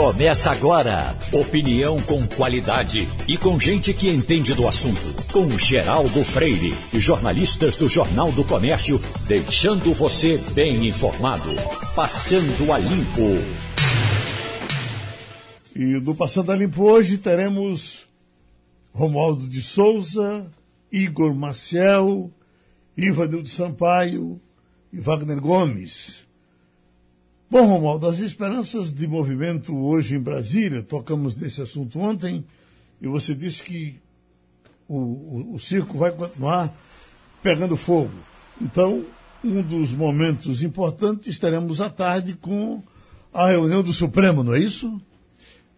[0.00, 1.14] Começa agora.
[1.30, 5.30] Opinião com qualidade e com gente que entende do assunto.
[5.30, 11.50] Com Geraldo Freire e jornalistas do Jornal do Comércio, deixando você bem informado.
[11.94, 13.44] Passando a Limpo.
[15.76, 18.08] E do Passando a Limpo hoje teremos
[18.94, 20.50] Romualdo de Souza,
[20.90, 22.30] Igor Maciel,
[22.96, 24.40] Ivanildo Sampaio
[24.90, 26.29] e Wagner Gomes.
[27.50, 32.44] Bom, Romualdo, as esperanças de movimento hoje em Brasília, tocamos nesse assunto ontem,
[33.02, 33.96] e você disse que
[34.88, 36.72] o, o, o circo vai continuar
[37.42, 38.12] pegando fogo.
[38.62, 39.04] Então,
[39.42, 42.80] um dos momentos importantes teremos à tarde com
[43.34, 45.02] a reunião do Supremo, não é isso?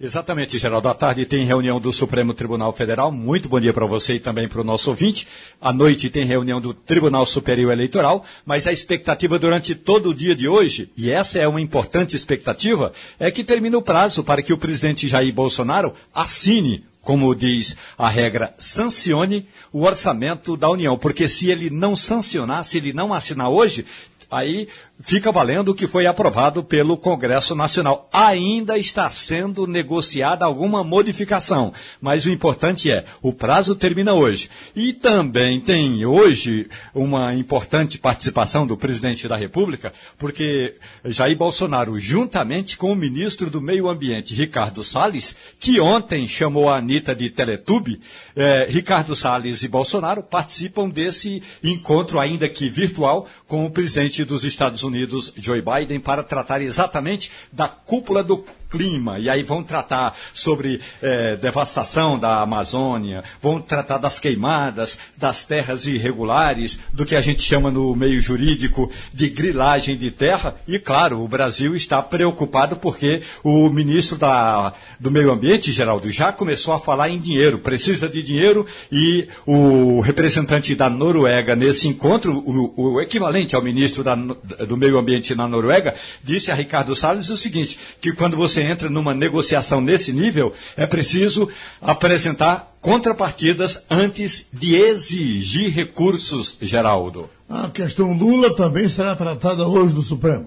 [0.01, 0.89] Exatamente, Geraldo.
[0.89, 3.13] À tarde tem reunião do Supremo Tribunal Federal.
[3.13, 5.29] Muito bom dia para você e também para o nosso ouvinte.
[5.61, 10.35] À noite tem reunião do Tribunal Superior Eleitoral, mas a expectativa durante todo o dia
[10.35, 14.53] de hoje, e essa é uma importante expectativa, é que termine o prazo para que
[14.53, 20.97] o presidente Jair Bolsonaro assine como diz a regra, sancione o orçamento da União.
[20.97, 23.85] Porque se ele não sancionar, se ele não assinar hoje,
[24.33, 24.67] aí
[24.99, 28.09] fica valendo o que foi aprovado pelo Congresso Nacional.
[28.13, 34.49] Ainda está sendo negociada alguma modificação, mas o importante é, o prazo termina hoje.
[34.75, 42.79] E também tem hoje uma importante participação do presidente da República, porque Jair Bolsonaro, juntamente
[42.79, 48.01] com o ministro do Meio Ambiente, Ricardo Salles, que ontem chamou a Anitta de Teletube,
[48.35, 54.45] eh, Ricardo Salles e Bolsonaro participam desse encontro, ainda que virtual, com o presidente dos
[54.45, 59.63] Estados Unidos Unidos, Joe Biden, para tratar exatamente da cúpula do clima, e aí vão
[59.63, 67.15] tratar sobre eh, devastação da Amazônia, vão tratar das queimadas, das terras irregulares, do que
[67.15, 72.03] a gente chama no meio jurídico de grilagem de terra, e claro, o Brasil está
[72.03, 77.59] preocupado porque o ministro da, do Meio Ambiente, Geraldo, já começou a falar em dinheiro,
[77.59, 84.03] precisa de dinheiro, e o representante da Noruega nesse encontro, o, o equivalente ao ministro
[84.03, 85.95] da, do Meio Ambiente na Noruega,
[86.25, 90.87] disse a Ricardo Salles o seguinte, que quando você entra numa negociação nesse nível, é
[90.87, 91.49] preciso
[91.81, 97.31] apresentar contrapartidas antes de exigir recursos, Geraldo.
[97.49, 100.47] A questão Lula também será tratada hoje no Supremo.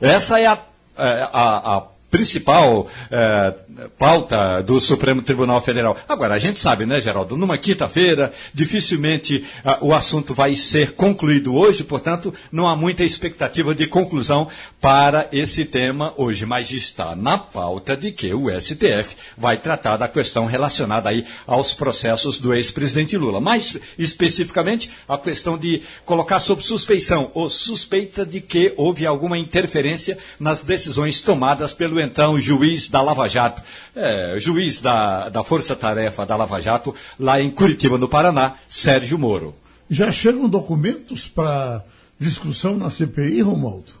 [0.00, 0.58] Essa é a,
[0.98, 3.54] é, a, a principal é,
[3.98, 5.96] pauta do Supremo Tribunal Federal.
[6.08, 11.54] Agora, a gente sabe, né, Geraldo, numa quinta-feira, dificilmente uh, o assunto vai ser concluído
[11.54, 14.48] hoje, portanto, não há muita expectativa de conclusão
[14.80, 20.08] para esse tema hoje, mas está na pauta de que o STF vai tratar da
[20.08, 23.40] questão relacionada aí aos processos do ex-presidente Lula.
[23.40, 30.18] Mais especificamente, a questão de colocar sob suspeição ou suspeita de que houve alguma interferência
[30.38, 33.62] nas decisões tomadas pelo então juiz da Lava Jato,
[33.94, 39.18] é, juiz da, da Força Tarefa da Lava Jato, lá em Curitiba, no Paraná, Sérgio
[39.18, 39.54] Moro.
[39.88, 41.84] Já chegam documentos para
[42.18, 43.99] discussão na CPI, Romualdo?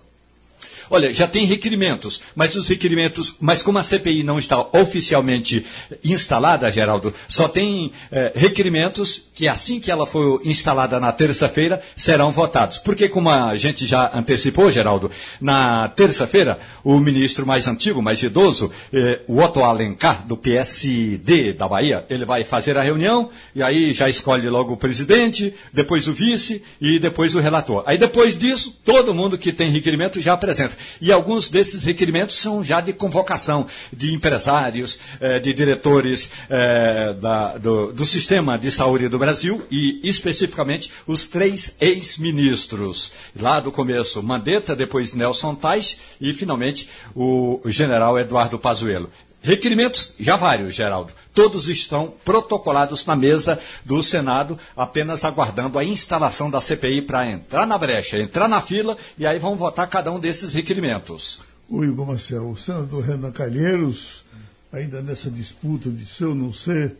[0.92, 5.64] Olha, já tem requerimentos, mas os requerimentos, mas como a CPI não está oficialmente
[6.02, 12.32] instalada, Geraldo, só tem eh, requerimentos que assim que ela for instalada na terça-feira serão
[12.32, 12.78] votados.
[12.78, 18.72] Porque como a gente já antecipou, Geraldo, na terça-feira o ministro mais antigo, mais idoso,
[18.92, 23.92] eh, o Otto Alencar, do PSD da Bahia, ele vai fazer a reunião e aí
[23.92, 27.84] já escolhe logo o presidente, depois o vice e depois o relator.
[27.86, 30.79] Aí depois disso, todo mundo que tem requerimento já apresenta.
[31.00, 37.14] E alguns desses requerimentos são já de convocação de empresários, eh, de diretores eh,
[37.60, 43.12] do, do sistema de saúde do Brasil e especificamente os três ex-ministros.
[43.38, 49.10] Lá do começo, Mandetta, depois Nelson Tais e finalmente o general Eduardo Pazuello.
[49.42, 51.12] Requerimentos, já vários, Geraldo.
[51.32, 57.66] Todos estão protocolados na mesa do Senado, apenas aguardando a instalação da CPI para entrar
[57.66, 61.40] na brecha, entrar na fila e aí vão votar cada um desses requerimentos.
[61.68, 64.24] O Igor Marcel, o senador Renan Calheiros,
[64.70, 66.96] ainda nessa disputa de ser ou não ser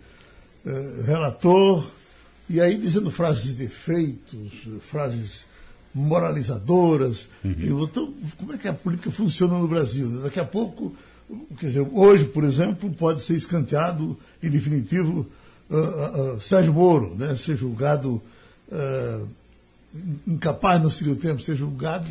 [0.64, 1.86] eh, relator,
[2.48, 5.44] e aí dizendo frases de efeitos, frases
[5.94, 7.28] moralizadoras.
[7.44, 7.84] Uhum.
[7.84, 10.22] Então, como é que a política funciona no Brasil?
[10.22, 10.94] Daqui a pouco
[11.58, 15.26] quer dizer, hoje, por exemplo, pode ser escanteado em definitivo
[15.70, 18.20] uh, uh, uh, Sérgio Moro, né, ser julgado
[20.26, 22.06] incapaz no segundo tempo ser julgado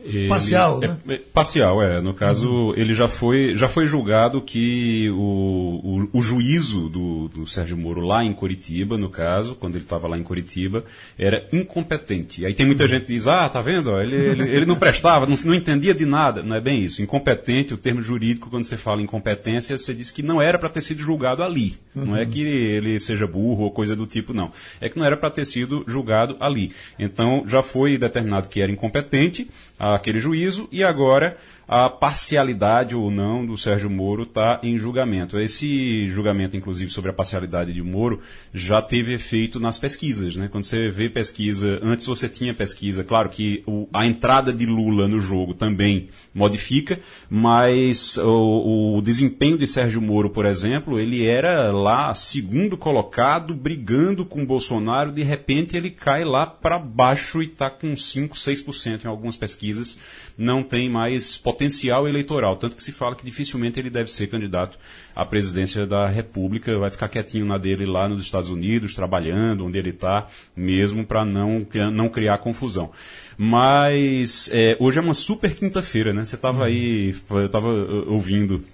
[0.00, 0.98] ele, parcial, é, né?
[1.08, 2.00] É, parcial, é.
[2.00, 2.74] No caso, uhum.
[2.76, 8.00] ele já foi, já foi julgado que o, o, o juízo do, do, Sérgio Moro
[8.00, 10.84] lá em Curitiba, no caso, quando ele estava lá em Curitiba,
[11.16, 12.44] era incompetente.
[12.44, 13.96] Aí tem muita gente que diz, ah, tá vendo?
[14.00, 16.42] Ele, ele, ele não prestava, não, não entendia de nada.
[16.42, 17.02] Não é bem isso.
[17.02, 20.80] Incompetente, o termo jurídico, quando você fala incompetência, você diz que não era para ter
[20.80, 21.76] sido julgado ali.
[21.94, 22.06] Uhum.
[22.06, 22.30] Não é uhum.
[22.30, 24.50] que ele seja burro ou coisa do tipo, não.
[24.80, 26.72] É que não era para ter sido julgado ali.
[26.98, 27.11] Então,
[27.46, 29.48] já foi determinado que era incompetente
[29.78, 31.36] aquele juízo e agora
[31.72, 35.38] a parcialidade ou não do Sérgio Moro está em julgamento.
[35.38, 38.20] Esse julgamento, inclusive, sobre a parcialidade de Moro,
[38.52, 40.36] já teve efeito nas pesquisas.
[40.36, 40.48] Né?
[40.52, 45.08] Quando você vê pesquisa, antes você tinha pesquisa, claro que o, a entrada de Lula
[45.08, 51.72] no jogo também modifica, mas o, o desempenho de Sérgio Moro, por exemplo, ele era
[51.72, 57.70] lá segundo colocado, brigando com Bolsonaro, de repente ele cai lá para baixo e está
[57.70, 59.96] com 5, 6% em algumas pesquisas,
[60.42, 64.76] não tem mais potencial eleitoral, tanto que se fala que dificilmente ele deve ser candidato
[65.14, 69.78] à presidência da República, vai ficar quietinho na dele lá nos Estados Unidos, trabalhando onde
[69.78, 72.90] ele está, mesmo para não, não criar confusão.
[73.38, 76.24] Mas é, hoje é uma super quinta-feira, né?
[76.24, 77.68] Você estava aí, eu estava
[78.08, 78.64] ouvindo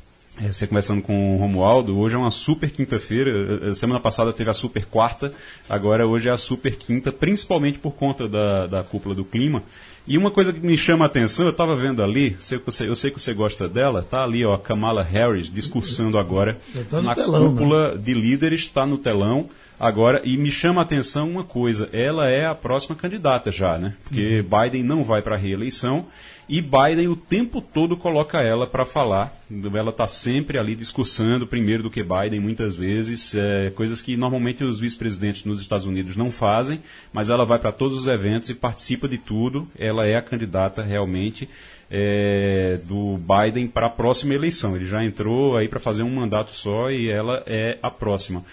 [0.40, 3.74] é, você conversando com o Romualdo, hoje é uma super quinta-feira.
[3.74, 5.34] Semana passada teve a super quarta,
[5.68, 9.62] agora hoje é a super quinta, principalmente por conta da, da cúpula do clima.
[10.08, 12.96] E uma coisa que me chama a atenção, eu estava vendo ali, sei você, eu
[12.96, 16.58] sei que você gosta dela, tá ali, ó, Kamala Harris discursando agora
[16.90, 17.98] tá na telão, cúpula né?
[17.98, 22.46] de líderes, está no telão agora, e me chama a atenção uma coisa, ela é
[22.46, 23.94] a próxima candidata já, né?
[24.02, 24.62] Porque uhum.
[24.62, 26.06] Biden não vai para a reeleição
[26.48, 29.36] e Biden o tempo todo coloca ela para falar.
[29.50, 34.64] Ela está sempre ali discursando primeiro do que Biden, muitas vezes, é, coisas que normalmente
[34.64, 36.80] os vice-presidentes nos Estados Unidos não fazem,
[37.12, 39.68] mas ela vai para todos os eventos e participa de tudo.
[39.78, 41.48] Ela é a candidata realmente
[41.90, 44.74] é, do Biden para a próxima eleição.
[44.74, 48.44] Ele já entrou aí para fazer um mandato só e ela é a próxima.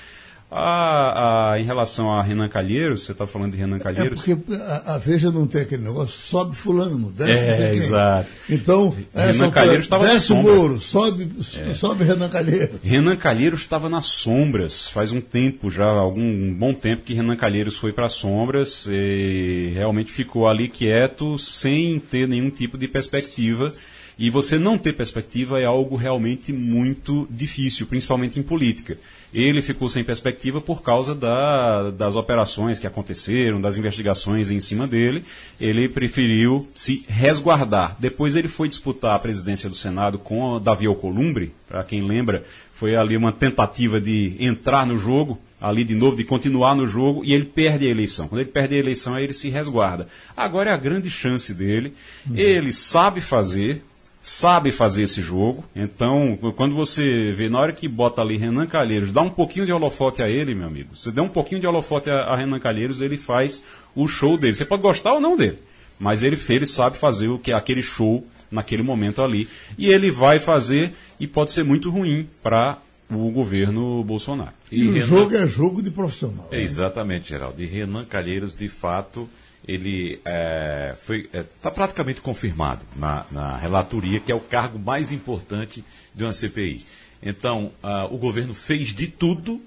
[0.51, 4.27] A, a, em relação a Renan Calheiros, você está falando de Renan Calheiros?
[4.27, 8.29] É porque a, a, Veja não tem aquele negócio, sobe fulano, desce É, exato.
[8.47, 11.73] Então, Renan Calheiros estava desce o Moro, sobe, é.
[11.73, 12.79] sobe Renan Calheiros.
[12.83, 17.35] Renan Calheiros estava nas sombras, faz um tempo já, algum um bom tempo que Renan
[17.35, 22.87] Calheiros foi para as sombras e realmente ficou ali quieto, sem ter nenhum tipo de
[22.87, 23.73] perspectiva.
[24.17, 28.97] E você não ter perspectiva é algo realmente muito difícil, principalmente em política.
[29.33, 34.87] Ele ficou sem perspectiva por causa da, das operações que aconteceram, das investigações em cima
[34.87, 35.23] dele.
[35.59, 37.95] Ele preferiu se resguardar.
[37.99, 42.45] Depois ele foi disputar a presidência do Senado com Davi Alcolumbre, para quem lembra,
[42.75, 47.23] foi ali uma tentativa de entrar no jogo, ali de novo, de continuar no jogo,
[47.23, 48.27] e ele perde a eleição.
[48.27, 50.09] Quando ele perde a eleição, aí ele se resguarda.
[50.35, 51.93] Agora é a grande chance dele.
[52.29, 52.35] Uhum.
[52.35, 53.81] Ele sabe fazer,
[54.25, 55.63] sabe fazer esse jogo.
[55.75, 59.71] Então, quando você vê, na hora que bota ali Renan Calheiros, dá um pouquinho de
[59.71, 60.95] holofote a ele, meu amigo.
[60.95, 63.63] Você dá um pouquinho de holofote a, a Renan Calheiros, ele faz
[63.95, 64.55] o show dele.
[64.55, 65.59] Você pode gostar ou não dele,
[65.99, 69.47] mas ele, ele sabe fazer o que é aquele show naquele momento ali.
[69.77, 72.79] E ele vai fazer e pode ser muito ruim para
[73.11, 74.53] o governo Bolsonaro.
[74.71, 75.05] E, e o Renan...
[75.05, 76.49] jogo é jogo de profissional.
[76.51, 77.61] É, exatamente, Geraldo.
[77.61, 79.29] E Renan Calheiros, de fato,
[79.67, 85.11] ele é, foi está é, praticamente confirmado na, na, relatoria que é o cargo mais
[85.11, 85.83] importante
[86.13, 86.85] de uma CPI.
[87.21, 89.59] Então, uh, o governo fez de tudo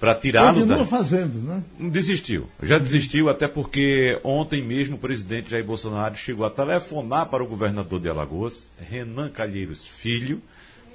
[0.00, 0.84] para tirá-lo da...
[0.84, 1.62] fazendo, né?
[1.78, 2.46] Desistiu.
[2.62, 7.46] Já desistiu até porque ontem mesmo o presidente Jair Bolsonaro chegou a telefonar para o
[7.46, 10.42] governador de Alagoas, Renan Calheiros Filho,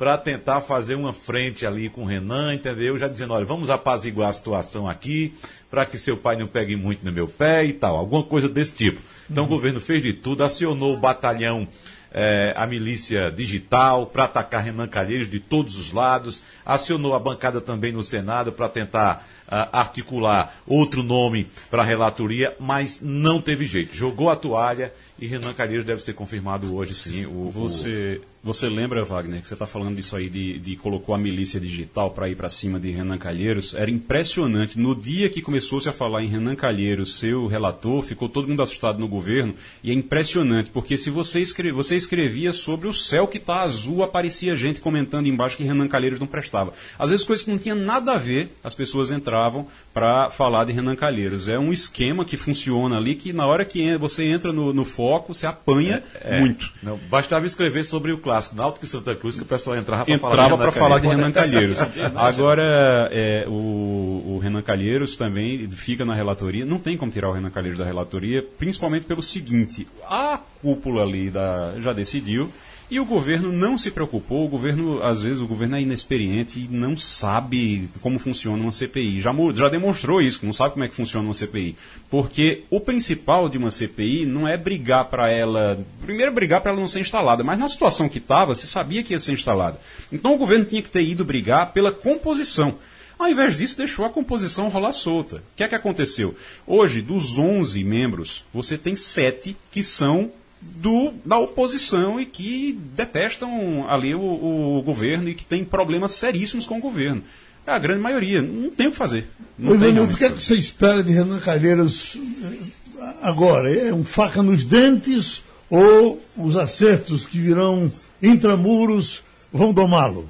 [0.02, 2.98] para tentar fazer uma frente ali com o Renan, entendeu?
[2.98, 5.32] Já dizendo, olha, vamos apaziguar a situação aqui,
[5.70, 8.74] para que seu pai não pegue muito no meu pé e tal, alguma coisa desse
[8.74, 9.00] tipo.
[9.30, 9.50] Então uhum.
[9.52, 11.68] o governo fez de tudo, acionou o batalhão,
[12.12, 17.62] é, a milícia digital, para atacar Renan Calheiros de todos os lados, acionou a bancada
[17.62, 23.68] também no Senado para tentar uh, articular outro nome para a relatoria, mas não teve
[23.68, 23.96] jeito.
[23.96, 27.28] Jogou a toalha e Renan Calheiros deve ser confirmado hoje, sim.
[27.28, 31.18] O, você, você lembra, Wagner, que você está falando disso aí, de, de colocou a
[31.18, 33.76] milícia digital para ir para cima de Renan Calheiros?
[33.76, 34.80] Era impressionante.
[34.80, 38.98] No dia que começou-se a falar em Renan Calheiros, seu relator, ficou todo mundo assustado
[38.98, 39.54] no governo.
[39.84, 44.02] E é impressionante, porque se você, escreve, você escrevia sobre o céu que está azul,
[44.02, 46.74] aparecia gente comentando embaixo que Renan Calheiros não prestava.
[46.98, 50.72] Às vezes coisas que não tinham nada a ver, as pessoas entravam para falar de
[50.72, 51.48] Renan Calheiros.
[51.48, 55.34] É um esquema que funciona ali, que na hora que você entra no, no foco,
[55.34, 56.74] você apanha é, é, muito.
[56.82, 60.18] Não, bastava escrever sobre o clássico Náutico e Santa Cruz que o pessoal entrava para
[60.18, 61.08] falar de para falar de.
[61.08, 61.80] Renan Calheiros.
[62.16, 66.66] Agora, é, o, o Renan Calheiros também fica na relatoria.
[66.66, 71.30] Não tem como tirar o Renan Calheiros da relatoria, principalmente pelo seguinte: a cúpula ali
[71.30, 72.52] da, já decidiu.
[72.92, 76.68] E o governo não se preocupou, o governo, às vezes, o governo é inexperiente e
[76.70, 79.22] não sabe como funciona uma CPI.
[79.22, 81.78] Já, já demonstrou isso, não sabe como é que funciona uma CPI.
[82.10, 85.80] Porque o principal de uma CPI não é brigar para ela.
[86.02, 89.14] Primeiro, brigar para ela não ser instalada, mas na situação que estava, você sabia que
[89.14, 89.80] ia ser instalada.
[90.12, 92.78] Então o governo tinha que ter ido brigar pela composição.
[93.18, 95.38] Ao invés disso, deixou a composição rolar solta.
[95.38, 96.36] O que é que aconteceu?
[96.68, 100.30] Hoje, dos 11 membros, você tem sete que são
[100.62, 106.66] do, da oposição e que detestam ali o, o governo e que têm problemas seríssimos
[106.66, 107.24] com o governo.
[107.66, 108.42] É a grande maioria.
[108.42, 109.28] Não tem o que fazer.
[109.58, 113.14] Não tem realmente o que é o que que você espera de Renan Calheiros eh,
[113.22, 113.74] agora?
[113.74, 117.92] É um faca nos dentes ou os acertos que virão
[118.22, 120.30] intramuros vão domá-lo?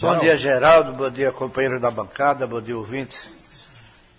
[0.00, 0.92] Bom dia, Geraldo.
[0.92, 2.46] Bom dia, companheiro da bancada.
[2.46, 3.66] Bom dia, ouvintes.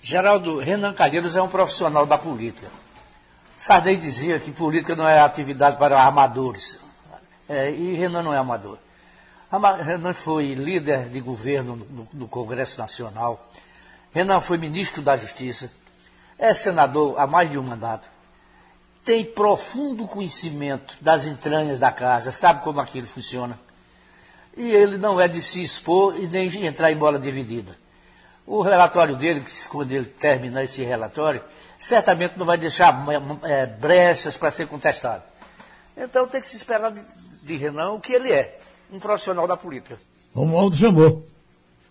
[0.03, 2.67] Geraldo, Renan Calheiros é um profissional da política.
[3.61, 6.79] Sarney dizia que política não é atividade para armadores.
[7.47, 8.77] É, e Renan não é amador.
[9.51, 13.47] Ama- Renan foi líder de governo no, no Congresso Nacional.
[14.11, 15.71] Renan foi ministro da Justiça.
[16.39, 18.09] É senador há mais de um mandato.
[19.05, 23.57] Tem profundo conhecimento das entranhas da casa, sabe como aquilo funciona
[24.57, 27.75] e ele não é de se expor e nem de entrar em bola dividida.
[28.45, 31.41] O relatório dele, quando ele terminar esse relatório,
[31.81, 32.95] certamente não vai deixar
[33.43, 35.23] é, brechas para ser contestado.
[35.97, 37.01] Então tem que se esperar de,
[37.43, 38.59] de Renan o que ele é,
[38.91, 39.99] um profissional da política.
[40.33, 41.25] Romualdo chamou.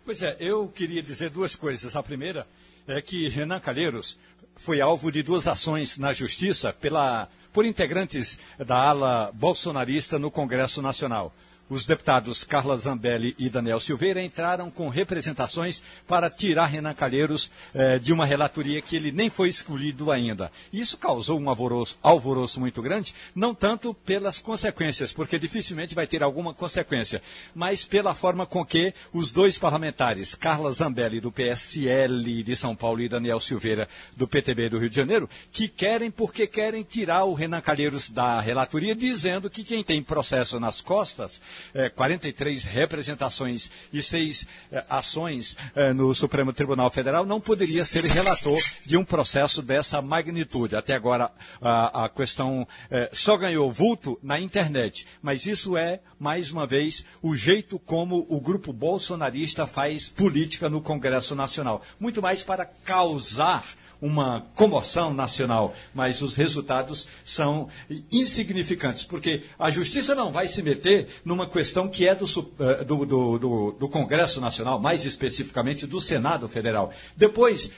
[0.05, 1.97] Pois é, eu queria dizer duas coisas.
[1.97, 2.47] A primeira
[2.87, 4.17] é que Renan Calheiros
[4.57, 10.81] foi alvo de duas ações na Justiça pela, por integrantes da ala bolsonarista no Congresso
[10.81, 11.33] Nacional.
[11.71, 18.01] Os deputados Carla Zambelli e Daniel Silveira entraram com representações para tirar Renan Calheiros eh,
[18.01, 20.51] de uma relatoria que ele nem foi escolhido ainda.
[20.73, 26.25] Isso causou um alvoroço, alvoroço muito grande, não tanto pelas consequências, porque dificilmente vai ter
[26.25, 27.23] alguma consequência,
[27.55, 33.01] mas pela forma com que os dois parlamentares, Carla Zambelli do PSL de São Paulo
[33.01, 37.33] e Daniel Silveira do PTB do Rio de Janeiro, que querem porque querem tirar o
[37.35, 41.41] Renan Calheiros da relatoria, dizendo que quem tem processo nas costas
[41.75, 48.05] eh, 43 representações e seis eh, ações eh, no Supremo Tribunal Federal, não poderia ser
[48.05, 50.77] relator de um processo dessa magnitude.
[50.77, 56.51] Até agora, a, a questão eh, só ganhou vulto na internet, mas isso é, mais
[56.51, 61.83] uma vez, o jeito como o grupo bolsonarista faz política no Congresso Nacional.
[61.99, 63.65] Muito mais para causar
[64.01, 67.69] uma comoção nacional, mas os resultados são
[68.11, 73.39] insignificantes, porque a justiça não vai se meter numa questão que é do, do, do,
[73.39, 76.93] do, do Congresso Nacional, mais especificamente do Senado Federal.
[77.17, 77.71] Depois,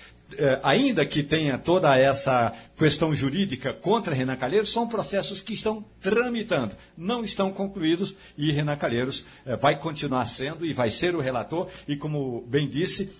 [0.63, 6.75] ainda que tenha toda essa questão jurídica contra Renan Calheiros, são processos que estão tramitando,
[6.97, 9.25] não estão concluídos e Renan Calheiros
[9.61, 11.69] vai continuar sendo e vai ser o relator.
[11.87, 13.11] E como bem disse,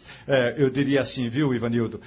[0.57, 2.01] eu diria assim, viu, Ivanildo,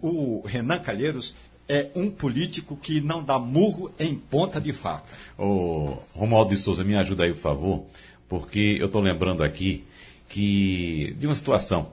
[0.00, 1.34] o Renan Calheiros
[1.68, 5.04] é um político que não dá murro em ponta de faca.
[5.38, 7.86] Ô, Romualdo de Souza, me ajuda aí, por favor,
[8.28, 9.84] porque eu estou lembrando aqui
[10.28, 11.92] que de uma situação.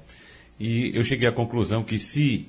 [0.60, 2.48] E eu cheguei à conclusão que se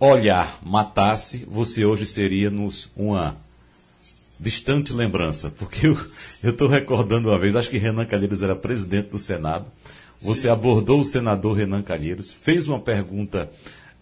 [0.00, 3.36] olhar matasse, você hoje seria nos uma
[4.40, 5.50] distante lembrança.
[5.50, 9.66] Porque eu estou recordando uma vez, acho que Renan Calheiros era presidente do Senado.
[10.22, 10.48] Você Sim.
[10.48, 13.50] abordou o senador Renan Calheiros, fez uma pergunta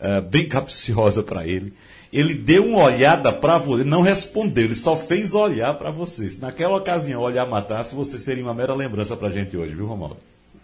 [0.00, 1.72] uh, bem capciosa para ele.
[2.12, 6.28] Ele deu uma olhada para você, não respondeu, ele só fez olhar para você.
[6.28, 9.86] Se naquela ocasião olhar matasse, você seria uma mera lembrança para a gente hoje, viu,
[9.86, 10.16] Romualdo?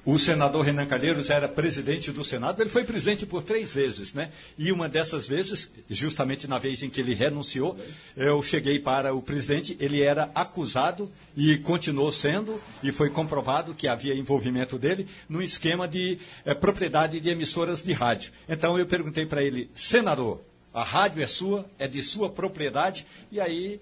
[0.07, 4.31] O senador Renan Calheiros era presidente do Senado, ele foi presidente por três vezes, né?
[4.59, 7.79] E uma dessas vezes, justamente na vez em que ele renunciou,
[8.15, 13.89] eu cheguei para o presidente, ele era acusado e continuou sendo, e foi comprovado que
[13.89, 18.31] havia envolvimento dele no esquema de eh, propriedade de emissoras de rádio.
[18.47, 20.43] Então eu perguntei para ele, senador,
[20.75, 23.81] a rádio é sua, é de sua propriedade, e aí,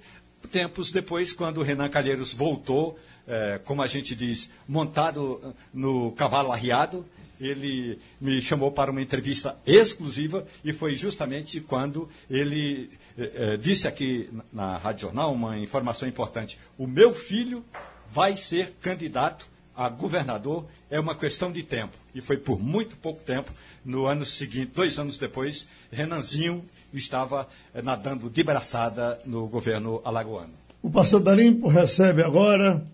[0.52, 6.52] tempos depois, quando o Renan Calheiros voltou, é, como a gente diz, montado no cavalo
[6.52, 7.05] arriado,
[7.41, 14.31] ele me chamou para uma entrevista exclusiva e foi justamente quando ele é, disse aqui
[14.52, 16.59] na Rádio Jornal uma informação importante.
[16.79, 17.64] O meu filho
[18.11, 21.97] vai ser candidato a governador, é uma questão de tempo.
[22.14, 23.50] E foi por muito pouco tempo,
[23.85, 27.49] no ano seguinte, dois anos depois, Renanzinho estava
[27.83, 30.52] nadando de braçada no governo alagoano.
[30.83, 32.85] O Passando Limpo recebe agora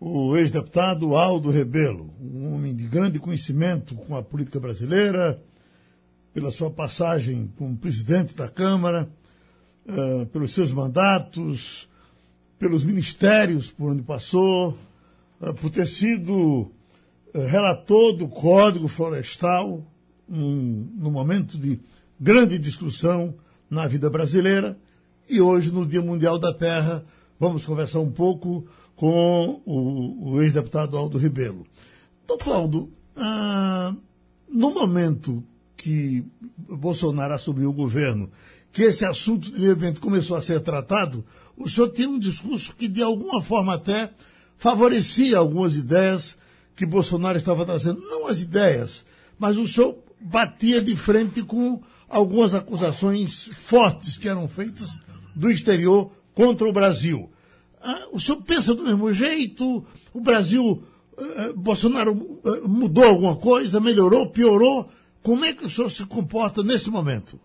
[0.00, 5.40] o ex-deputado Aldo Rebelo, um homem de grande conhecimento com a política brasileira,
[6.32, 9.08] pela sua passagem como presidente da Câmara,
[9.86, 11.88] uh, pelos seus mandatos,
[12.58, 14.76] pelos ministérios por onde passou,
[15.40, 16.70] uh, por ter sido uh,
[17.46, 19.86] relator do Código Florestal,
[20.28, 21.78] num, num momento de
[22.18, 23.34] grande discussão
[23.70, 24.76] na vida brasileira.
[25.28, 27.04] E hoje, no Dia Mundial da Terra,
[27.38, 31.66] vamos conversar um pouco com o, o ex-deputado Aldo Rebelo.
[32.26, 33.94] Doutor Aldo, ah,
[34.48, 35.44] no momento
[35.76, 36.24] que
[36.56, 38.30] Bolsonaro assumiu o governo,
[38.72, 41.24] que esse assunto de meio começou a ser tratado,
[41.56, 44.10] o senhor tinha um discurso que, de alguma forma, até
[44.56, 46.36] favorecia algumas ideias
[46.74, 48.00] que Bolsonaro estava trazendo.
[48.00, 49.04] Não as ideias,
[49.38, 54.98] mas o senhor batia de frente com algumas acusações fortes que eram feitas
[55.34, 57.30] do exterior contra o Brasil.
[57.86, 59.86] Ah, o senhor pensa do mesmo jeito?
[60.14, 60.82] O Brasil,
[61.54, 64.88] Bolsonaro mudou alguma coisa, melhorou, piorou?
[65.22, 67.38] Como é que o senhor se comporta nesse momento?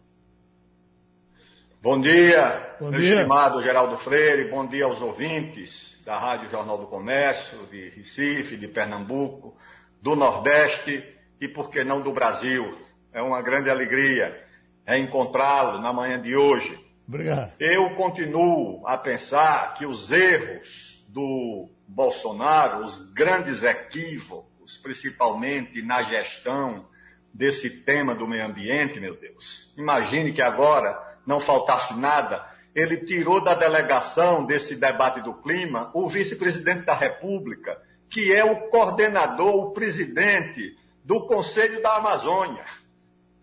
[1.81, 3.15] Bom dia, bom meu dia.
[3.15, 8.67] estimado Geraldo Freire, bom dia aos ouvintes da Rádio Jornal do Comércio, de Recife, de
[8.67, 9.55] Pernambuco,
[10.01, 11.03] do Nordeste
[11.39, 12.77] e, por que não, do Brasil.
[13.13, 14.41] É uma grande alegria
[14.87, 16.77] encontrá-lo na manhã de hoje.
[17.09, 17.51] Obrigado.
[17.59, 26.87] Eu continuo a pensar que os erros do Bolsonaro, os grandes equívocos, principalmente na gestão
[27.33, 29.73] desse tema do meio ambiente, meu Deus.
[29.75, 36.07] Imagine que agora não faltasse nada, ele tirou da delegação desse debate do clima o
[36.07, 42.63] vice-presidente da República, que é o coordenador, o presidente do Conselho da Amazônia.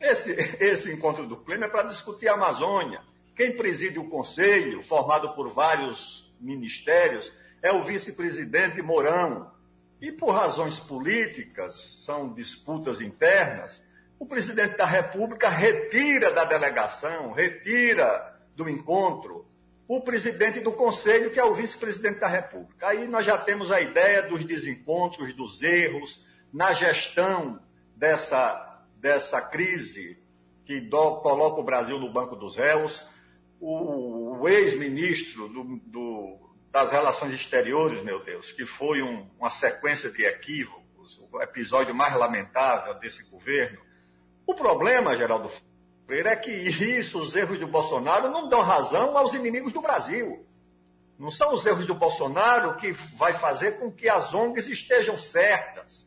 [0.01, 0.31] Esse,
[0.61, 3.01] esse encontro do clima é para discutir a Amazônia.
[3.37, 7.31] Quem preside o conselho, formado por vários ministérios,
[7.63, 9.53] é o vice-presidente Mourão.
[10.01, 13.83] E por razões políticas, são disputas internas,
[14.19, 19.47] o presidente da República retira da delegação, retira do encontro
[19.87, 22.89] o presidente do conselho, que é o vice-presidente da República.
[22.89, 27.61] Aí nós já temos a ideia dos desencontros, dos erros na gestão
[27.95, 30.19] dessa, dessa crise
[30.65, 33.05] que do, coloca o Brasil no banco dos réus
[33.61, 36.39] o, o ex-ministro do, do,
[36.71, 42.15] das Relações Exteriores, meu Deus, que foi um, uma sequência de equívocos, o episódio mais
[42.15, 43.79] lamentável desse governo.
[44.47, 45.51] O problema, Geraldo
[46.07, 50.47] Freire, é que isso, os erros do Bolsonaro, não dão razão aos inimigos do Brasil.
[51.19, 56.07] Não são os erros do Bolsonaro que vai fazer com que as ONGs estejam certas,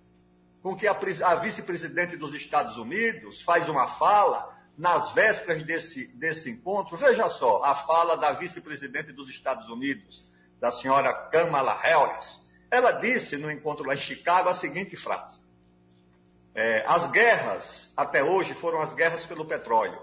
[0.62, 6.50] com que a, a vice-presidente dos Estados Unidos faz uma fala nas vésperas desse, desse
[6.50, 10.26] encontro, veja só a fala da vice-presidente dos Estados Unidos,
[10.58, 12.50] da senhora Kamala Harris.
[12.72, 15.42] Ela disse no encontro lá em Chicago a seguinte frase:
[16.56, 20.02] é, As guerras até hoje foram as guerras pelo petróleo.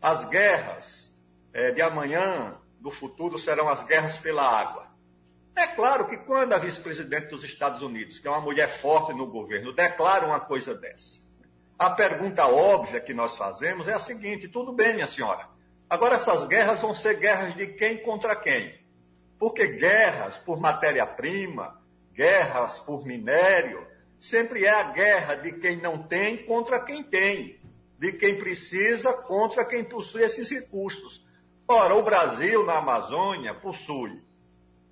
[0.00, 1.12] As guerras
[1.52, 4.86] é, de amanhã, do futuro, serão as guerras pela água.
[5.54, 9.26] É claro que quando a vice-presidente dos Estados Unidos, que é uma mulher forte no
[9.26, 11.20] governo, declara uma coisa dessa,
[11.78, 15.48] a pergunta óbvia que nós fazemos é a seguinte: tudo bem, minha senhora.
[15.88, 18.74] Agora, essas guerras vão ser guerras de quem contra quem?
[19.38, 21.80] Porque guerras por matéria-prima,
[22.12, 23.86] guerras por minério,
[24.18, 27.60] sempre é a guerra de quem não tem contra quem tem,
[27.98, 31.24] de quem precisa contra quem possui esses recursos.
[31.66, 34.22] Ora, o Brasil, na Amazônia, possui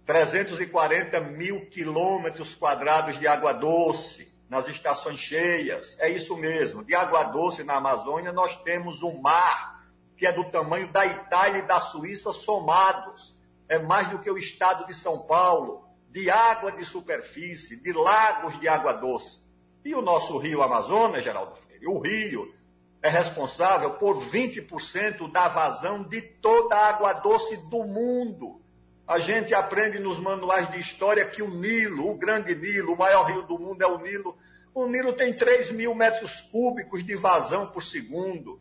[0.05, 5.97] 340 mil quilômetros quadrados de água doce, nas estações cheias.
[5.99, 6.85] É isso mesmo.
[6.85, 9.83] De água doce na Amazônia, nós temos um mar
[10.15, 13.35] que é do tamanho da Itália e da Suíça somados.
[13.67, 18.61] É mais do que o estado de São Paulo, de água de superfície, de lagos
[18.61, 19.41] de água doce.
[19.83, 22.55] E o nosso rio Amazonas, Geraldo Freire, o rio
[23.01, 28.61] é responsável por 20% da vazão de toda a água doce do mundo.
[29.07, 33.25] A gente aprende nos manuais de história que o Nilo, o grande Nilo, o maior
[33.25, 34.39] rio do mundo é o Nilo.
[34.75, 38.59] O Nilo tem 3 mil metros cúbicos de vazão por segundo.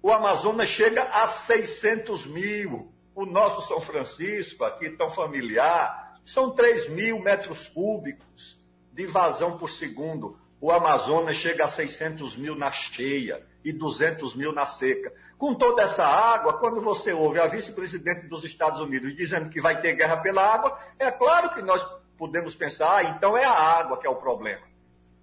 [0.00, 2.92] O Amazonas chega a 600 mil.
[3.14, 8.56] O nosso São Francisco, aqui tão familiar, são 3 mil metros cúbicos
[8.92, 10.38] de vazão por segundo.
[10.60, 15.12] O Amazonas chega a 600 mil na cheia e 200 mil na seca.
[15.36, 19.80] Com toda essa água, quando você ouve a vice-presidente dos Estados Unidos dizendo que vai
[19.80, 21.84] ter guerra pela água, é claro que nós
[22.16, 24.71] podemos pensar, ah, então é a água que é o problema.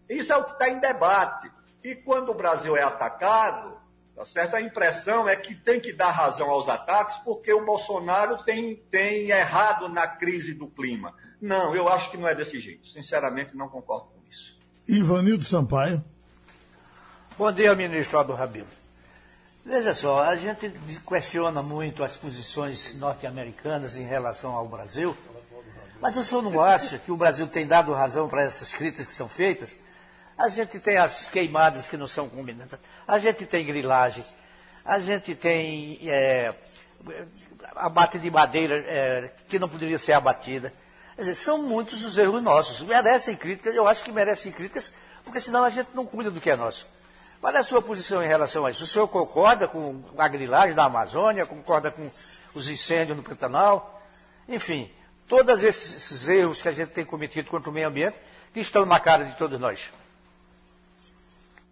[0.09, 1.51] Isso é o que está em debate.
[1.83, 3.77] E quando o Brasil é atacado,
[4.15, 4.55] tá certo?
[4.55, 9.29] a impressão é que tem que dar razão aos ataques porque o Bolsonaro tem, tem
[9.29, 11.13] errado na crise do clima.
[11.39, 12.87] Não, eu acho que não é desse jeito.
[12.87, 14.59] Sinceramente, não concordo com isso.
[14.87, 16.03] Ivanildo Sampaio.
[17.37, 18.67] Bom dia, ministro Aldo Rabino.
[19.63, 20.73] Veja só, a gente
[21.07, 25.15] questiona muito as posições norte-americanas em relação ao Brasil,
[26.01, 29.13] mas o senhor não acha que o Brasil tem dado razão para essas críticas que
[29.13, 29.79] são feitas?
[30.39, 34.23] A gente tem as queimadas que não são combinadas, a gente tem grilagem,
[34.85, 36.53] a gente tem é,
[37.75, 40.73] abate de madeira é, que não poderia ser abatida.
[41.17, 42.79] Dizer, são muitos os erros nossos.
[42.87, 44.93] Merecem críticas, eu acho que merecem críticas,
[45.25, 46.87] porque senão a gente não cuida do que é nosso.
[47.41, 48.85] Qual é a sua posição em relação a isso?
[48.85, 52.09] O senhor concorda com a grilagem da Amazônia, concorda com
[52.55, 54.01] os incêndios no Pantanal?
[54.47, 54.89] Enfim,
[55.27, 58.15] todos esses erros que a gente tem cometido contra o meio ambiente
[58.53, 59.98] que estão na cara de todos nós.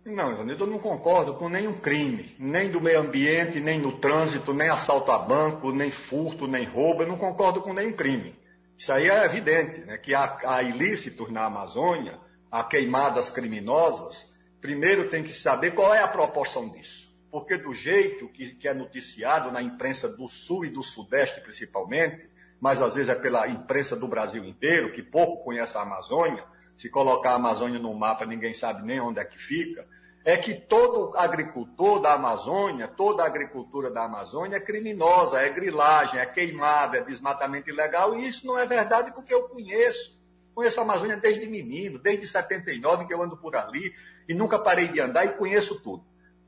[0.08, 4.54] Não, Ivanildo, eu não concordo com nenhum crime, nem do meio ambiente, nem no trânsito,
[4.54, 8.34] nem assalto a banco, nem furto, nem roubo, eu não concordo com nenhum crime.
[8.78, 12.18] Isso aí é evidente, né, que há, há ilícitos na Amazônia,
[12.50, 17.14] há queimadas criminosas, primeiro tem que saber qual é a proporção disso.
[17.30, 22.30] Porque do jeito que, que é noticiado na imprensa do Sul e do Sudeste principalmente,
[22.62, 26.46] mas às vezes é pela imprensa do Brasil inteiro, que pouco conhece a Amazônia,
[26.78, 29.88] se colocar a Amazônia no mapa ninguém sabe nem onde é que fica,
[30.24, 36.20] é que todo agricultor da Amazônia, toda a agricultura da Amazônia é criminosa, é grilagem,
[36.20, 40.18] é queimada, é desmatamento ilegal, e isso não é verdade porque eu conheço.
[40.54, 43.96] Conheço a Amazônia desde menino, desde 79 que eu ando por ali,
[44.28, 46.04] e nunca parei de andar e conheço tudo.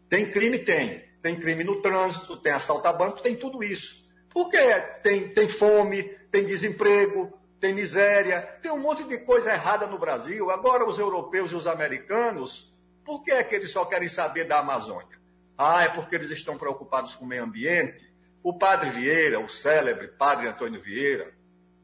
[0.09, 0.59] Tem crime?
[0.59, 1.07] Tem.
[1.21, 4.05] Tem crime no trânsito, tem assalto a banco, tem tudo isso.
[4.29, 4.57] Porque
[5.03, 10.49] tem, tem fome, tem desemprego, tem miséria, tem um monte de coisa errada no Brasil.
[10.49, 14.59] Agora os europeus e os americanos, por que é que eles só querem saber da
[14.59, 15.19] Amazônia?
[15.57, 18.09] Ah, é porque eles estão preocupados com o meio ambiente.
[18.41, 21.33] O padre Vieira, o célebre padre Antônio Vieira,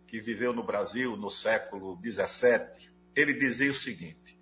[0.07, 4.39] que viveu no Brasil no século XVII, ele dizia o seguinte: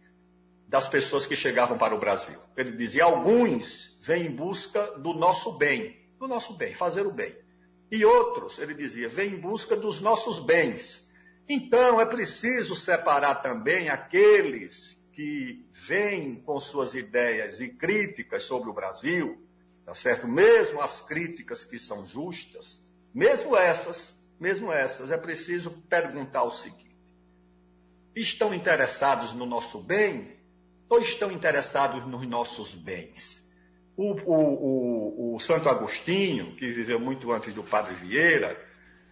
[0.67, 2.39] das pessoas que chegavam para o Brasil.
[2.56, 7.36] Ele dizia: alguns vêm em busca do nosso bem, do nosso bem, fazer o bem.
[7.91, 11.03] E outros, ele dizia, vêm em busca dos nossos bens.
[11.47, 18.73] Então é preciso separar também aqueles que vêm com suas ideias e críticas sobre o
[18.73, 19.45] Brasil,
[19.86, 20.27] tá certo?
[20.27, 22.82] Mesmo as críticas que são justas,
[23.13, 26.97] mesmo essas, mesmo essas, é preciso perguntar o seguinte:
[28.15, 30.38] estão interessados no nosso bem
[30.89, 33.43] ou estão interessados nos nossos bens?
[33.95, 38.60] O, o, o, o Santo Agostinho, que viveu muito antes do Padre Vieira,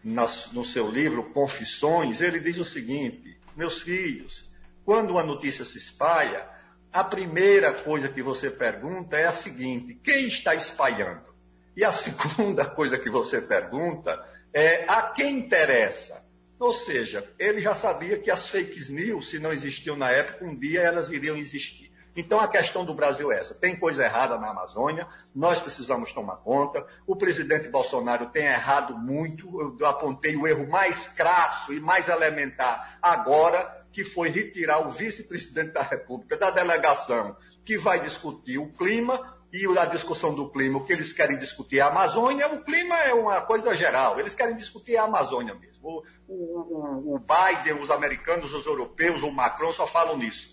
[0.04, 4.50] no seu livro Confissões, ele diz o seguinte: Meus filhos,
[4.84, 6.48] quando uma notícia se espalha,
[6.92, 11.34] a primeira coisa que você pergunta é a seguinte: quem está espalhando?
[11.76, 16.26] E a segunda coisa que você pergunta é a quem interessa.
[16.60, 20.56] Ou seja, ele já sabia que as fake news, se não existiam na época, um
[20.56, 21.91] dia elas iriam existir.
[22.16, 26.38] Então a questão do Brasil é essa: tem coisa errada na Amazônia, nós precisamos tomar
[26.38, 26.86] conta.
[27.08, 32.98] O presidente Bolsonaro tem errado muito, eu apontei o erro mais crasso e mais elementar
[33.02, 39.38] agora, que foi retirar o vice-presidente da República da delegação que vai discutir o clima
[39.54, 42.98] e a discussão do clima, o que eles querem discutir é a Amazônia, o clima
[43.00, 45.82] é uma coisa geral, eles querem discutir a Amazônia mesmo.
[45.84, 50.51] O, o, o Biden, os americanos, os europeus, o Macron só falam nisso.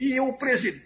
[0.00, 0.34] E o,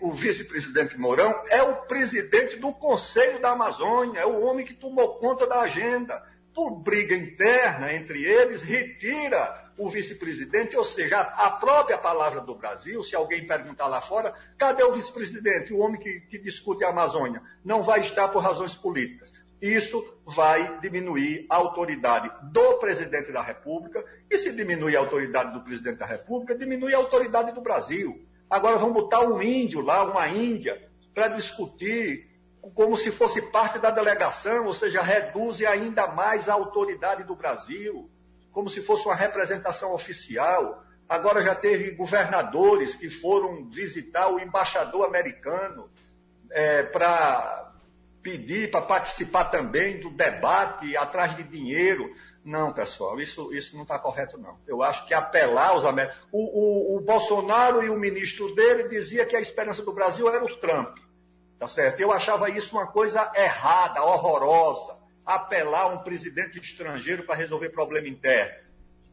[0.00, 5.20] o vice-presidente Mourão é o presidente do Conselho da Amazônia, é o homem que tomou
[5.20, 6.20] conta da agenda.
[6.52, 13.04] Por briga interna entre eles, retira o vice-presidente, ou seja, a própria palavra do Brasil,
[13.04, 17.40] se alguém perguntar lá fora, cadê o vice-presidente, o homem que, que discute a Amazônia?
[17.64, 19.32] Não vai estar por razões políticas.
[19.62, 25.62] Isso vai diminuir a autoridade do presidente da República, e se diminuir a autoridade do
[25.62, 28.26] presidente da República, diminui a autoridade do Brasil.
[28.48, 32.30] Agora vão botar um índio lá, uma índia, para discutir
[32.74, 38.10] como se fosse parte da delegação, ou seja, reduz ainda mais a autoridade do Brasil,
[38.50, 40.82] como se fosse uma representação oficial.
[41.08, 45.90] Agora já teve governadores que foram visitar o embaixador americano
[46.50, 47.72] é, para
[48.22, 52.10] pedir para participar também do debate atrás de dinheiro.
[52.44, 54.58] Não, pessoal, isso, isso não está correto, não.
[54.66, 56.22] Eu acho que apelar aos americanos.
[56.30, 60.44] O, o, o, Bolsonaro e o ministro dele dizia que a esperança do Brasil era
[60.44, 60.98] o Trump.
[61.58, 62.00] Tá certo?
[62.00, 64.98] Eu achava isso uma coisa errada, horrorosa.
[65.24, 68.52] Apelar um presidente estrangeiro para resolver problema interno.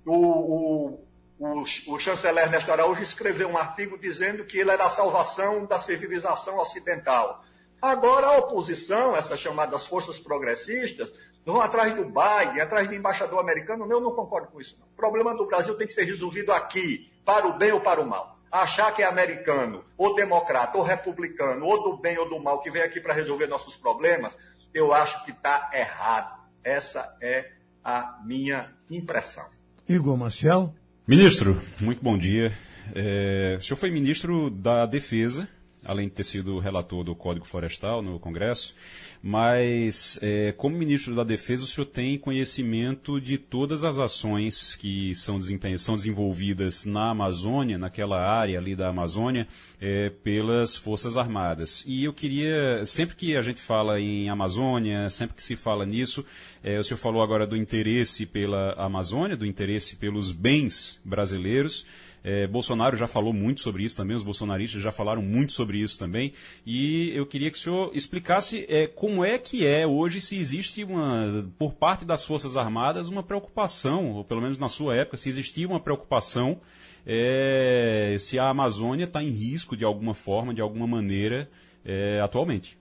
[0.06, 1.08] O, o,
[1.40, 5.78] o, o chanceler Ernesto Araújo escreveu um artigo dizendo que ele era a salvação da
[5.78, 7.46] civilização ocidental.
[7.82, 11.14] Agora a oposição, essas chamadas forças progressistas,
[11.46, 13.90] vão atrás do Biden, atrás do embaixador americano.
[13.90, 14.78] Eu não concordo com isso.
[14.80, 14.88] Não.
[14.88, 18.08] O problema do Brasil tem que ser resolvido aqui, para o bem ou para o
[18.08, 18.40] mal.
[18.52, 22.70] Achar que é americano, ou democrata, ou republicano, ou do bem ou do mal, que
[22.70, 24.38] vem aqui para resolver nossos problemas,
[24.74, 26.42] eu acho que está errado.
[26.64, 27.52] Essa é
[27.84, 29.46] a minha impressão.
[29.88, 30.76] Igor Marcel.
[31.08, 32.52] Ministro, muito bom dia.
[32.94, 35.48] É, o senhor foi ministro da Defesa
[35.86, 38.76] além de ter sido relator do Código Florestal no Congresso,
[39.24, 45.14] mas é, como ministro da Defesa, o senhor tem conhecimento de todas as ações que
[45.14, 45.40] são,
[45.78, 49.48] são desenvolvidas na Amazônia, naquela área ali da Amazônia,
[49.80, 51.84] é, pelas Forças Armadas.
[51.88, 56.26] E eu queria, sempre que a gente fala em Amazônia, sempre que se fala nisso,
[56.64, 61.86] é, o senhor falou agora do interesse pela Amazônia, do interesse pelos bens brasileiros.
[62.24, 65.98] É, Bolsonaro já falou muito sobre isso também, os bolsonaristas já falaram muito sobre isso
[65.98, 66.34] também.
[66.66, 70.84] E eu queria que o senhor explicasse é, como é que é hoje, se existe
[70.84, 75.30] uma, por parte das Forças Armadas, uma preocupação, ou pelo menos na sua época, se
[75.30, 76.60] existia uma preocupação
[77.06, 81.50] é, se a Amazônia está em risco de alguma forma, de alguma maneira,
[81.84, 82.78] é, atualmente.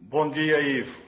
[0.00, 1.02] Bom dia, Ivo.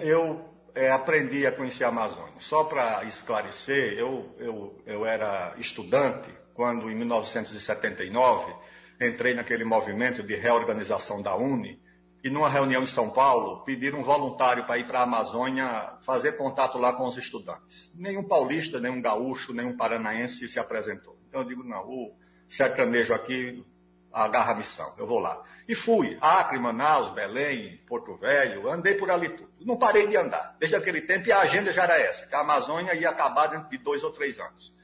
[0.00, 2.34] Eu é, aprendi a conhecer a Amazônia.
[2.40, 8.52] Só para esclarecer, eu, eu, eu era estudante quando, em 1979,
[9.00, 11.82] entrei naquele movimento de reorganização da UNE
[12.22, 16.32] e, numa reunião em São Paulo, pediram um voluntário para ir para a Amazônia fazer
[16.32, 17.92] contato lá com os estudantes.
[17.94, 21.18] Nenhum paulista, nenhum gaúcho, nenhum paranaense se apresentou.
[21.28, 22.16] Então eu digo, não, o
[22.48, 23.64] sertanejo aqui
[24.12, 25.42] agarra a missão, eu vou lá.
[25.66, 26.18] E fui.
[26.20, 29.52] Acre, Manaus, Belém, Porto Velho, andei por ali tudo.
[29.60, 30.56] Não parei de andar.
[30.58, 33.70] Desde aquele tempo, e a agenda já era essa, que a Amazônia ia acabar dentro
[33.70, 34.74] de dois ou três anos.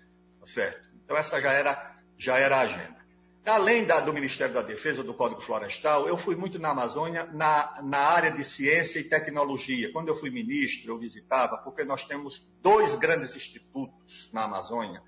[0.40, 0.88] Tá certo?
[1.04, 3.00] Então essa já era, já era a agenda.
[3.44, 7.80] Além da, do Ministério da Defesa, do Código Florestal, eu fui muito na Amazônia, na,
[7.82, 9.90] na área de ciência e tecnologia.
[9.92, 15.02] Quando eu fui ministro, eu visitava, porque nós temos dois grandes institutos na Amazônia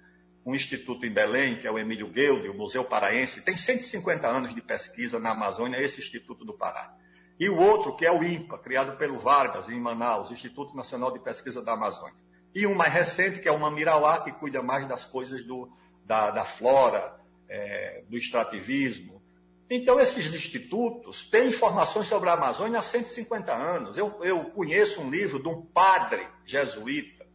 [0.44, 4.54] um instituto em Belém, que é o Emílio Guilde, o Museu Paraense, tem 150 anos
[4.54, 6.94] de pesquisa na Amazônia, esse Instituto do Pará.
[7.38, 11.20] E o outro, que é o INPA, criado pelo Vargas, em Manaus, Instituto Nacional de
[11.20, 12.20] Pesquisa da Amazônia.
[12.54, 15.70] E um mais recente, que é o Mamirauá, que cuida mais das coisas do,
[16.04, 19.22] da, da flora, é, do extrativismo.
[19.70, 23.96] Então, esses institutos têm informações sobre a Amazônia há 150 anos.
[23.96, 27.26] Eu, eu conheço um livro de um padre jesuíta,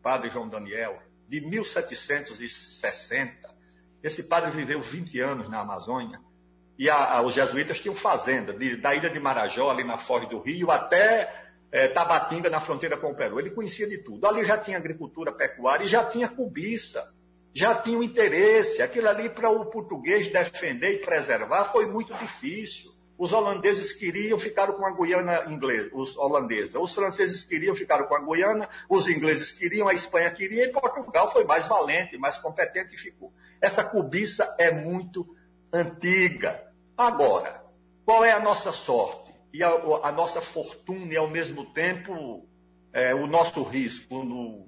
[0.00, 3.48] padre João Daniel, de 1760.
[4.02, 6.20] Esse padre viveu 20 anos na Amazônia.
[6.76, 10.28] E a, a, os jesuítas tinham fazenda, de, da ilha de Marajó, ali na foz
[10.28, 11.32] do Rio, até
[11.70, 13.38] é, Tabatinga, na fronteira com o Peru.
[13.38, 14.26] Ele conhecia de tudo.
[14.26, 17.14] Ali já tinha agricultura pecuária e já tinha cobiça.
[17.54, 18.82] Já tinha o interesse.
[18.82, 22.92] Aquilo ali para o português defender e preservar foi muito difícil.
[23.20, 26.74] Os holandeses queriam, ficaram com a Guiana inglesa, os holandeses.
[26.74, 28.66] Os franceses queriam, ficaram com a Guiana.
[28.88, 33.30] Os ingleses queriam, a Espanha queria, e Portugal foi mais valente, mais competente e ficou.
[33.60, 35.36] Essa cobiça é muito
[35.70, 36.66] antiga.
[36.96, 37.62] Agora,
[38.06, 39.68] qual é a nossa sorte e a,
[40.02, 42.48] a nossa fortuna e, ao mesmo tempo,
[42.90, 44.62] é, o nosso risco, o,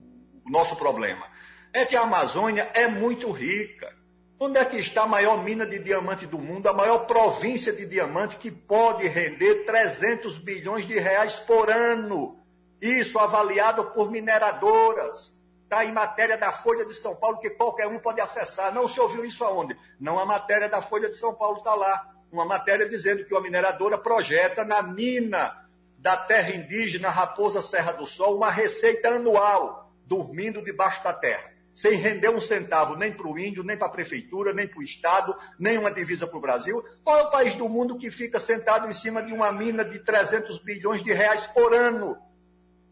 [0.44, 1.26] o nosso problema?
[1.72, 3.96] É que a Amazônia é muito rica.
[4.44, 7.86] Onde é que está a maior mina de diamante do mundo, a maior província de
[7.86, 12.44] diamante que pode render 300 bilhões de reais por ano?
[12.80, 15.32] Isso avaliado por mineradoras.
[15.62, 18.74] Está em matéria da Folha de São Paulo que qualquer um pode acessar.
[18.74, 19.78] Não se ouviu isso aonde?
[20.00, 22.04] Não a matéria da Folha de São Paulo está lá.
[22.32, 25.56] Uma matéria dizendo que uma mineradora projeta na mina
[25.96, 31.94] da terra indígena Raposa Serra do Sol uma receita anual, dormindo debaixo da terra sem
[31.94, 35.34] render um centavo nem para o índio, nem para a prefeitura, nem para o Estado,
[35.58, 36.84] nem uma divisa para o Brasil?
[37.02, 39.98] Qual é o país do mundo que fica sentado em cima de uma mina de
[39.98, 42.16] 300 bilhões de reais por ano?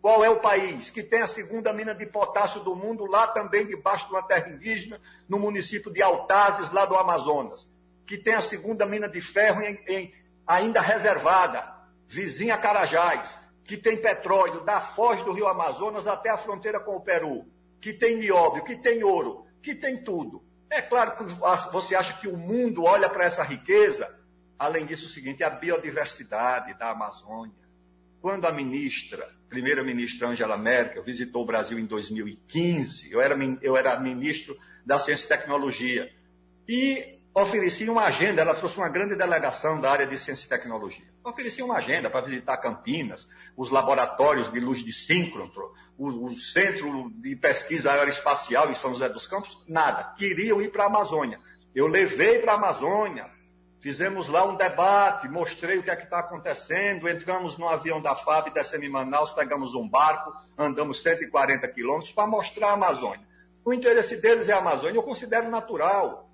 [0.00, 3.66] Qual é o país que tem a segunda mina de potássio do mundo, lá também
[3.66, 7.68] debaixo de uma terra indígena, no município de Altazes, lá do Amazonas?
[8.06, 10.14] Que tem a segunda mina de ferro em, em,
[10.46, 11.70] ainda reservada,
[12.08, 17.00] vizinha Carajás, que tem petróleo da foz do rio Amazonas até a fronteira com o
[17.02, 17.46] Peru
[17.80, 20.44] que tem nióbio, que tem ouro, que tem tudo.
[20.68, 21.24] É claro que
[21.72, 24.18] você acha que o mundo olha para essa riqueza.
[24.58, 27.54] Além disso, o seguinte, a biodiversidade da Amazônia.
[28.20, 33.98] Quando a ministra, primeira-ministra Angela Merkel, visitou o Brasil em 2015, eu era, eu era
[33.98, 36.12] ministro da Ciência e Tecnologia,
[36.68, 41.04] e oferecia uma agenda, ela trouxe uma grande delegação da área de ciência e tecnologia.
[41.24, 45.50] Oferecia uma agenda para visitar Campinas, os laboratórios de luz de síncrono,
[45.96, 50.14] o, o, centro de pesquisa aeroespacial em São José dos Campos, nada.
[50.16, 51.38] Queriam ir para a Amazônia.
[51.74, 53.30] Eu levei para a Amazônia
[53.80, 58.14] Fizemos lá um debate, mostrei o que é que está acontecendo, entramos no avião da
[58.14, 63.26] FAB, descemos em Manaus, pegamos um barco, andamos 140 quilômetros para mostrar a Amazônia.
[63.64, 66.29] O interesse deles é a Amazônia, eu considero natural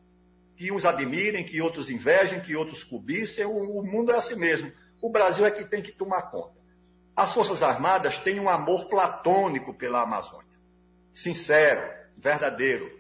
[0.57, 4.73] que uns admirem, que outros invejem, que outros cobissem, o, o mundo é assim mesmo.
[5.01, 6.57] O Brasil é que tem que tomar conta.
[7.15, 10.57] As Forças Armadas têm um amor platônico pela Amazônia.
[11.15, 11.83] Sincero,
[12.17, 12.91] verdadeiro.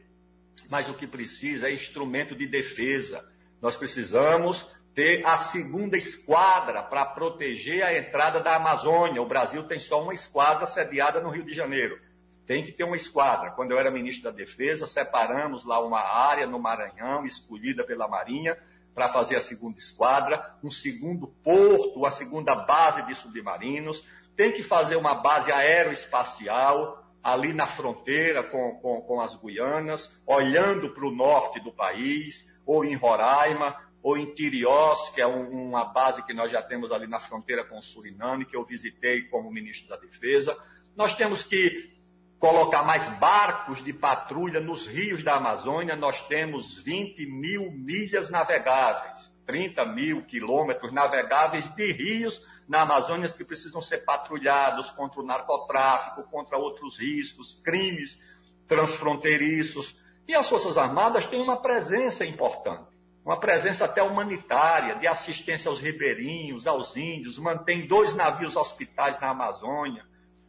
[0.68, 3.26] Mas o que precisa é instrumento de defesa.
[3.60, 9.20] Nós precisamos ter a segunda esquadra para proteger a entrada da Amazônia.
[9.20, 12.00] O Brasil tem só uma esquadra sediada no Rio de Janeiro.
[12.46, 13.50] Tem que ter uma esquadra.
[13.50, 18.56] Quando eu era ministro da Defesa, separamos lá uma área no Maranhão, escolhida pela Marinha,
[18.94, 24.02] para fazer a segunda esquadra, um segundo porto, a segunda base de submarinos.
[24.36, 30.90] Tem que fazer uma base aeroespacial ali na fronteira com, com, com as Guianas, olhando
[30.90, 35.84] para o norte do país, ou em Roraima, ou em Tiriós, que é um, uma
[35.84, 39.50] base que nós já temos ali na fronteira com o Suriname, que eu visitei como
[39.50, 40.56] ministro da Defesa.
[40.94, 41.95] Nós temos que
[42.38, 49.34] colocar mais barcos de patrulha nos rios da Amazônia, nós temos 20 mil milhas navegáveis,
[49.46, 56.24] 30 mil quilômetros navegáveis de rios na Amazônia que precisam ser patrulhados contra o narcotráfico,
[56.24, 58.20] contra outros riscos, crimes
[58.66, 59.96] transfronteiriços.
[60.26, 62.90] E as Forças Armadas têm uma presença importante,
[63.24, 69.30] uma presença até humanitária, de assistência aos ribeirinhos, aos índios, mantém dois navios hospitais na
[69.30, 70.04] Amazônia,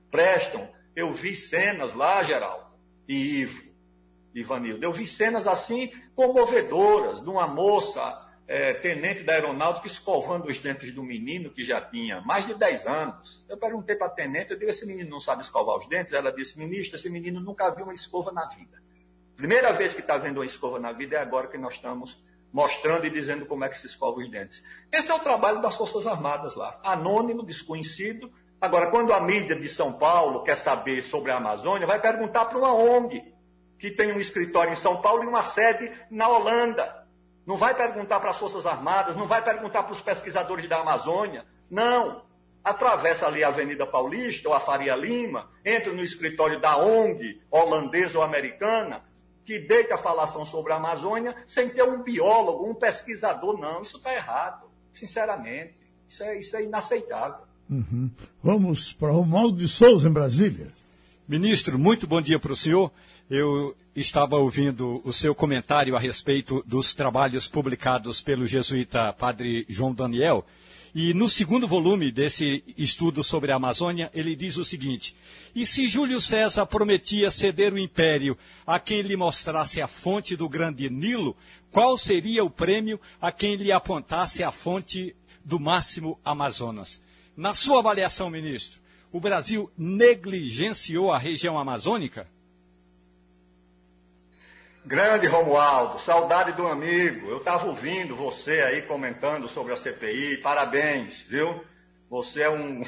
[0.10, 2.66] prestam eu vi cenas lá, Geraldo
[3.08, 3.64] e Ivo,
[4.34, 10.58] Ivanildo, eu vi cenas assim comovedoras de uma moça é, tenente da aeronáutica escovando os
[10.58, 13.46] dentes do menino que já tinha mais de 10 anos.
[13.48, 16.14] Eu perguntei para a tenente, eu disse, esse menino não sabe escovar os dentes?
[16.14, 18.82] Ela disse, ministro, esse menino nunca viu uma escova na vida.
[19.36, 22.20] Primeira vez que está vendo uma escova na vida é agora que nós estamos
[22.52, 24.64] mostrando e dizendo como é que se escova os dentes.
[24.92, 26.80] Esse é o trabalho das Forças Armadas lá.
[26.84, 32.02] Anônimo, desconhecido, Agora, quando a mídia de São Paulo quer saber sobre a Amazônia, vai
[32.02, 33.24] perguntar para uma ONG,
[33.78, 37.06] que tem um escritório em São Paulo e uma sede na Holanda.
[37.46, 41.46] Não vai perguntar para as Forças Armadas, não vai perguntar para os pesquisadores da Amazônia.
[41.70, 42.26] Não.
[42.64, 48.18] Atravessa ali a Avenida Paulista ou a Faria Lima, entra no escritório da ONG holandesa
[48.18, 49.06] ou americana,
[49.46, 53.58] que deita a falação sobre a Amazônia sem ter um biólogo, um pesquisador.
[53.58, 54.70] Não, isso está errado.
[54.92, 55.78] Sinceramente.
[56.10, 57.47] Isso é, isso é inaceitável.
[57.70, 58.10] Uhum.
[58.42, 60.72] Vamos para Romualdo de Souza, em Brasília.
[61.28, 62.92] Ministro, muito bom dia para o senhor.
[63.30, 69.94] Eu estava ouvindo o seu comentário a respeito dos trabalhos publicados pelo jesuíta Padre João
[69.94, 70.46] Daniel.
[70.96, 75.14] E no segundo volume desse estudo sobre a Amazônia, ele diz o seguinte:
[75.54, 80.48] E se Júlio César prometia ceder o império a quem lhe mostrasse a fonte do
[80.48, 81.36] grande Nilo,
[81.70, 87.02] qual seria o prêmio a quem lhe apontasse a fonte do máximo Amazonas?
[87.38, 92.28] Na sua avaliação, ministro, o Brasil negligenciou a região amazônica?
[94.84, 97.30] Grande Romualdo, saudade do amigo.
[97.30, 100.38] Eu estava ouvindo você aí comentando sobre a CPI.
[100.38, 101.64] Parabéns, viu?
[102.10, 102.84] Você é um,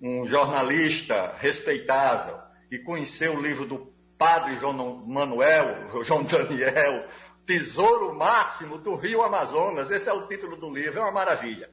[0.00, 2.38] um jornalista respeitável
[2.70, 7.04] e conheceu o livro do padre João Manuel, João Daniel,
[7.44, 9.90] Tesouro Máximo do Rio Amazonas.
[9.90, 11.68] Esse é o título do livro, é uma maravilha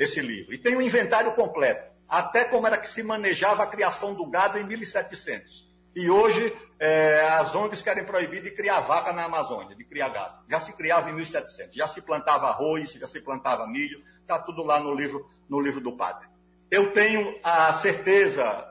[0.00, 0.54] esse livro.
[0.54, 4.58] E tem um inventário completo, até como era que se manejava a criação do gado
[4.58, 5.68] em 1700.
[5.94, 10.42] E hoje é, as ONGs querem proibir de criar vaca na Amazônia, de criar gado.
[10.48, 14.62] Já se criava em 1700, já se plantava arroz, já se plantava milho, está tudo
[14.62, 16.26] lá no livro, no livro do padre.
[16.70, 18.66] Eu tenho a certeza,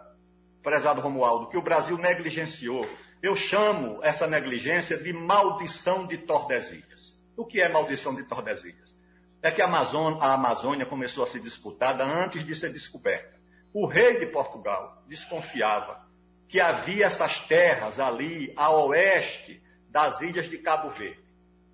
[0.64, 2.90] prezado Romualdo, que o Brasil negligenciou.
[3.22, 7.20] Eu chamo essa negligência de maldição de Tordesilhas.
[7.38, 8.99] O que é maldição de Tordesilhas?
[9.42, 13.38] É que a Amazônia, a Amazônia começou a ser disputada antes de ser descoberta.
[13.74, 16.08] O rei de Portugal desconfiava
[16.48, 21.24] que havia essas terras ali a oeste das ilhas de Cabo Verde.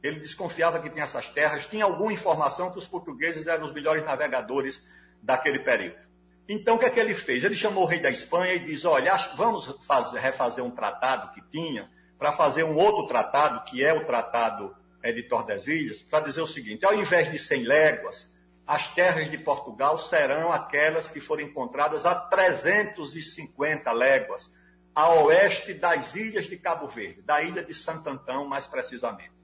[0.03, 4.05] Ele desconfiava que tinha essas terras, tinha alguma informação que os portugueses eram os melhores
[4.05, 4.85] navegadores
[5.23, 6.05] daquele período.
[6.47, 7.43] Então, o que é que ele fez?
[7.43, 11.41] Ele chamou o rei da Espanha e disse: Olha, vamos fazer, refazer um tratado que
[11.49, 14.75] tinha, para fazer um outro tratado, que é o Tratado
[15.05, 18.27] é, de Tordesilhas, para dizer o seguinte: ao invés de 100 léguas,
[18.65, 24.51] as terras de Portugal serão aquelas que foram encontradas a 350 léguas,
[24.95, 29.35] a oeste das ilhas de Cabo Verde, da ilha de Santo Antão, mais precisamente.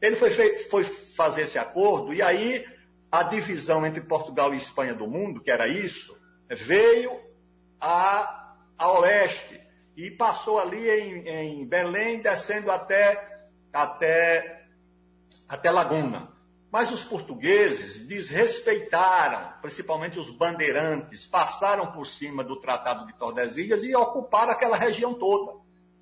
[0.00, 2.66] Ele foi, feito, foi fazer esse acordo, e aí
[3.10, 7.20] a divisão entre Portugal e Espanha do mundo, que era isso, veio
[7.78, 9.60] a, a oeste
[9.94, 14.61] e passou ali em, em Belém, descendo até, até
[15.52, 16.32] até Laguna.
[16.70, 23.94] Mas os portugueses desrespeitaram, principalmente os bandeirantes, passaram por cima do Tratado de Tordesilhas e
[23.94, 25.60] ocuparam aquela região toda.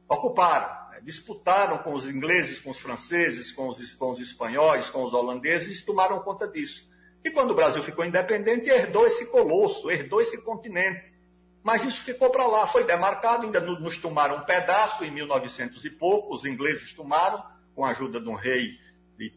[0.09, 1.01] Ocuparam, né?
[1.03, 5.81] disputaram com os ingleses, com os franceses, com os, com os espanhóis, com os holandeses
[5.81, 6.89] e tomaram conta disso.
[7.25, 11.13] E quando o Brasil ficou independente, herdou esse colosso, herdou esse continente.
[11.65, 15.91] Mas isso ficou para lá, foi demarcado, ainda nos tomaram um pedaço em 1900 e
[15.91, 17.45] pouco, os ingleses tomaram,
[17.75, 18.79] com a ajuda de um rei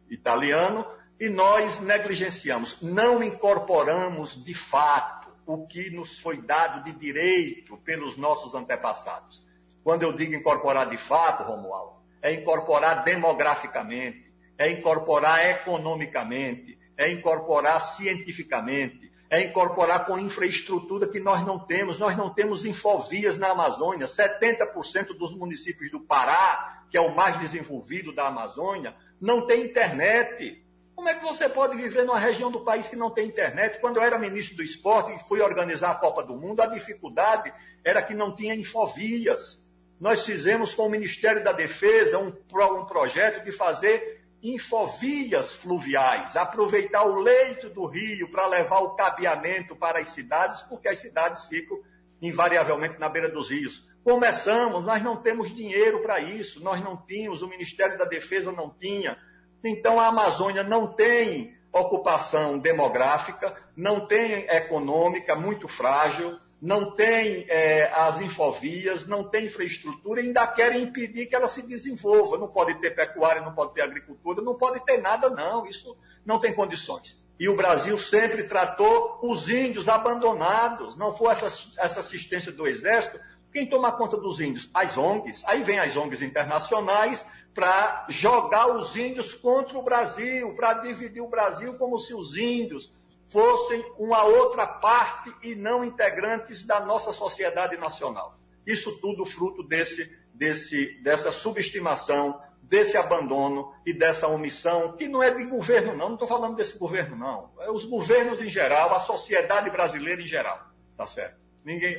[0.09, 0.85] italiano,
[1.19, 8.17] e nós negligenciamos, não incorporamos de fato o que nos foi dado de direito pelos
[8.17, 9.43] nossos antepassados.
[9.83, 17.81] Quando eu digo incorporar de fato, Romualdo, é incorporar demograficamente, é incorporar economicamente, é incorporar
[17.81, 21.97] cientificamente, é incorporar com infraestrutura que nós não temos.
[21.97, 24.05] Nós não temos infovias na Amazônia.
[24.05, 30.63] 70% dos municípios do Pará, que é o mais desenvolvido da Amazônia, não tem internet.
[30.95, 33.79] Como é que você pode viver numa região do país que não tem internet?
[33.79, 37.51] Quando eu era ministro do esporte e fui organizar a Copa do Mundo, a dificuldade
[37.83, 39.61] era que não tinha infovias.
[39.99, 47.03] Nós fizemos com o Ministério da Defesa um, um projeto de fazer infovias fluviais, aproveitar
[47.03, 51.79] o leito do rio para levar o cabeamento para as cidades, porque as cidades ficam
[52.21, 53.81] invariavelmente na beira dos rios.
[54.03, 58.69] Começamos, nós não temos dinheiro para isso, nós não tínhamos, o Ministério da Defesa não
[58.69, 59.17] tinha.
[59.63, 67.91] Então a Amazônia não tem ocupação demográfica, não tem econômica, muito frágil, não tem é,
[67.93, 72.37] as infovias, não tem infraestrutura e ainda querem impedir que ela se desenvolva.
[72.37, 75.65] Não pode ter pecuária, não pode ter agricultura, não pode ter nada, não.
[75.65, 77.21] Isso não tem condições.
[77.37, 80.95] E o Brasil sempre tratou os índios abandonados.
[80.95, 81.47] Não foi essa,
[81.77, 83.19] essa assistência do Exército.
[83.53, 84.67] Quem toma conta dos índios?
[84.73, 85.43] As ONGs.
[85.45, 87.23] Aí vem as ONGs internacionais
[87.53, 92.91] para jogar os índios contra o Brasil, para dividir o Brasil como se os índios
[93.25, 98.39] fossem uma outra parte e não integrantes da nossa sociedade nacional.
[98.65, 105.29] Isso tudo fruto desse, desse, dessa subestimação, desse abandono e dessa omissão, que não é
[105.29, 107.51] de governo, não, não estou falando desse governo, não.
[107.59, 110.59] É os governos em geral, a sociedade brasileira em geral.
[110.97, 111.42] Tá certo?
[111.63, 111.97] Ninguém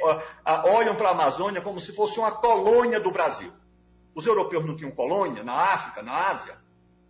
[0.65, 3.53] olham para a Amazônia como se fosse uma colônia do Brasil.
[4.15, 6.57] Os europeus não tinham colônia na África, na Ásia.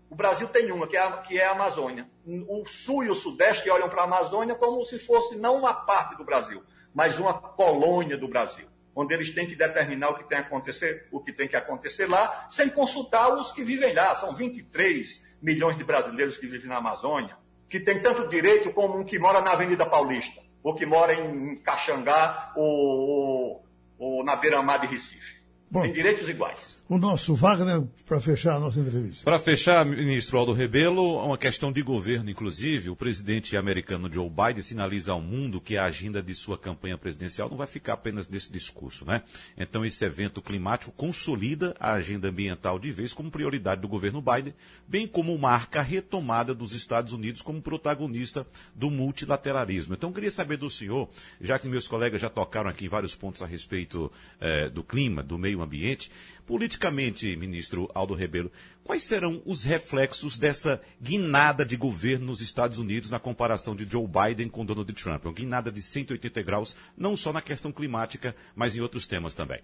[0.08, 2.08] O Brasil tem uma, que é, a, que é a Amazônia.
[2.24, 6.16] O sul e o sudeste olham para a Amazônia como se fosse não uma parte
[6.16, 6.62] do Brasil,
[6.94, 11.08] mas uma colônia do Brasil, onde eles têm que determinar o que tem que acontecer,
[11.10, 14.14] o que tem que acontecer lá, sem consultar os que vivem lá.
[14.14, 17.36] São 23 milhões de brasileiros que vivem na Amazônia,
[17.68, 21.56] que tem tanto direito como um que mora na Avenida Paulista, ou que mora em
[21.56, 23.64] Caxangá, ou, ou,
[23.98, 25.36] ou na beira-mar de Recife.
[25.70, 25.82] Bom.
[25.82, 29.24] Tem direitos iguais o nosso Wagner para fechar a nossa entrevista.
[29.24, 34.62] Para fechar, ministro Aldo Rebelo, uma questão de governo, inclusive, o presidente americano Joe Biden
[34.62, 38.52] sinaliza ao mundo que a agenda de sua campanha presidencial não vai ficar apenas nesse
[38.52, 39.22] discurso, né?
[39.58, 44.54] Então esse evento climático consolida a agenda ambiental de vez como prioridade do governo Biden,
[44.86, 49.94] bem como marca a retomada dos Estados Unidos como protagonista do multilateralismo.
[49.94, 51.08] Então queria saber do senhor,
[51.40, 55.24] já que meus colegas já tocaram aqui em vários pontos a respeito eh, do clima,
[55.24, 56.08] do meio ambiente,
[56.46, 63.08] Politicamente, ministro Aldo Rebelo, quais serão os reflexos dessa guinada de governo nos Estados Unidos
[63.08, 65.24] na comparação de Joe Biden com Donald Trump?
[65.24, 69.62] Uma guinada de 180 graus, não só na questão climática, mas em outros temas também.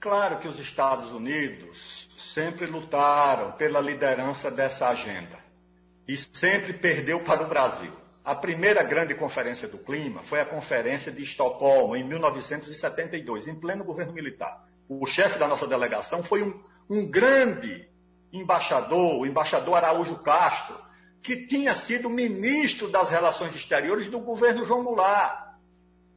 [0.00, 5.38] Claro que os Estados Unidos sempre lutaram pela liderança dessa agenda
[6.08, 7.99] e sempre perdeu para o Brasil.
[8.22, 13.82] A primeira grande conferência do clima foi a Conferência de Estocolmo, em 1972, em pleno
[13.82, 14.68] governo militar.
[14.88, 17.88] O chefe da nossa delegação foi um, um grande
[18.30, 20.78] embaixador, o embaixador Araújo Castro,
[21.22, 25.54] que tinha sido ministro das Relações Exteriores do governo João Goulart.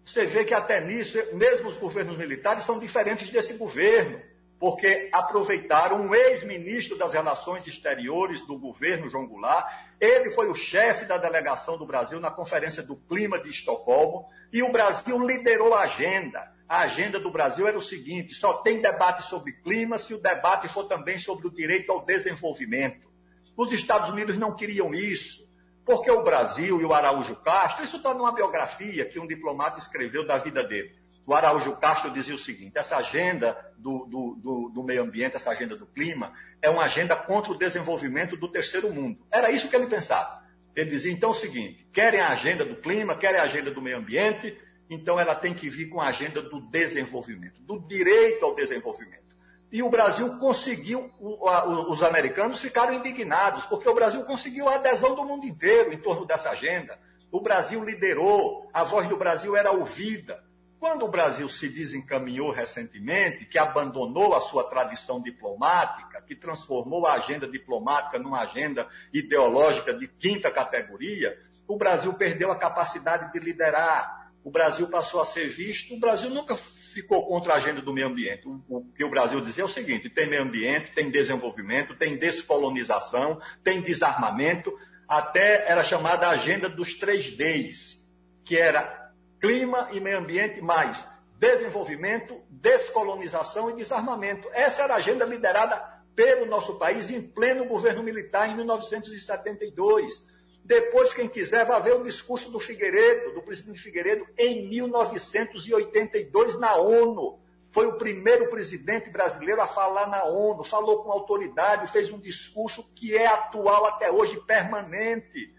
[0.03, 4.19] Você vê que até nisso, mesmo os governos militares são diferentes desse governo
[4.63, 9.69] porque aproveitaram um ex-ministro das Relações Exteriores do governo João Goulart.
[9.99, 14.63] Ele foi o chefe da delegação do Brasil na Conferência do Clima de Estocolmo e
[14.63, 16.49] o Brasil liderou a agenda.
[16.65, 20.69] A agenda do Brasil era o seguinte: só tem debate sobre clima se o debate
[20.69, 23.11] for também sobre o direito ao desenvolvimento.
[23.57, 25.45] Os Estados Unidos não queriam isso,
[25.83, 30.25] porque o Brasil e o Araújo Castro, isso está numa biografia que um diplomata escreveu
[30.25, 34.83] da vida dele o Araújo Castro dizia o seguinte: essa agenda do, do, do, do,
[34.83, 39.25] meio ambiente, essa agenda do clima, é uma agenda contra o desenvolvimento do terceiro mundo.
[39.31, 40.43] Era isso que ele pensava.
[40.75, 43.97] Ele dizia então o seguinte: querem a agenda do clima, querem a agenda do meio
[43.97, 44.57] ambiente,
[44.89, 49.23] então ela tem que vir com a agenda do desenvolvimento, do direito ao desenvolvimento.
[49.71, 55.25] E o Brasil conseguiu, os americanos ficaram indignados, porque o Brasil conseguiu a adesão do
[55.25, 56.99] mundo inteiro em torno dessa agenda.
[57.31, 60.42] O Brasil liderou, a voz do Brasil era ouvida.
[60.83, 67.13] Quando o Brasil se desencaminhou recentemente, que abandonou a sua tradição diplomática, que transformou a
[67.13, 74.29] agenda diplomática numa agenda ideológica de quinta categoria, o Brasil perdeu a capacidade de liderar.
[74.43, 75.93] O Brasil passou a ser visto.
[75.93, 78.45] O Brasil nunca ficou contra a agenda do meio ambiente.
[78.45, 83.39] O, que o Brasil dizia é o seguinte: tem meio ambiente, tem desenvolvimento, tem descolonização,
[83.63, 84.77] tem desarmamento.
[85.07, 88.05] Até era chamada a agenda dos três Ds,
[88.43, 89.02] que era
[89.43, 91.05] clima e meio ambiente mais
[91.37, 94.47] desenvolvimento, descolonização e desarmamento.
[94.53, 95.75] Essa era a agenda liderada
[96.15, 100.23] pelo nosso país em pleno governo militar em 1972.
[100.63, 106.75] Depois, quem quiser, vai ver o discurso do Figueiredo, do presidente Figueiredo, em 1982 na
[106.77, 107.37] ONU.
[107.69, 112.81] Foi o primeiro presidente brasileiro a falar na ONU, falou com autoridade, fez um discurso
[112.95, 115.53] que é atual até hoje, permanente.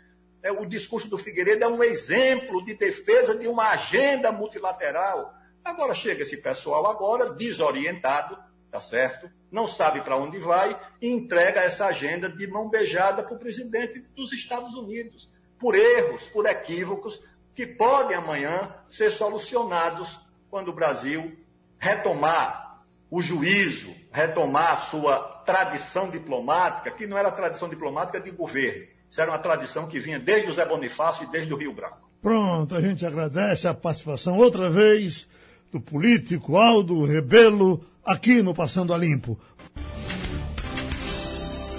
[0.44, 5.32] É, o discurso do Figueiredo é um exemplo de defesa de uma agenda multilateral.
[5.64, 8.36] Agora chega esse pessoal agora desorientado,
[8.70, 9.30] tá certo?
[9.50, 14.00] Não sabe para onde vai e entrega essa agenda de mão beijada para o presidente
[14.14, 17.18] dos Estados Unidos, por erros, por equívocos
[17.54, 20.20] que podem amanhã ser solucionados
[20.50, 21.38] quando o Brasil
[21.78, 28.93] retomar o juízo, retomar a sua tradição diplomática, que não era tradição diplomática de governo,
[29.14, 32.10] isso era uma tradição que vinha desde o Zé Bonifácio e desde o Rio Branco.
[32.20, 35.28] Pronto, a gente agradece a participação outra vez
[35.70, 39.38] do político Aldo Rebelo aqui no Passando a Limpo.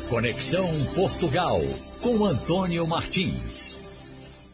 [0.10, 0.66] Conexão
[0.96, 1.60] Portugal
[2.02, 3.78] com Antônio Martins.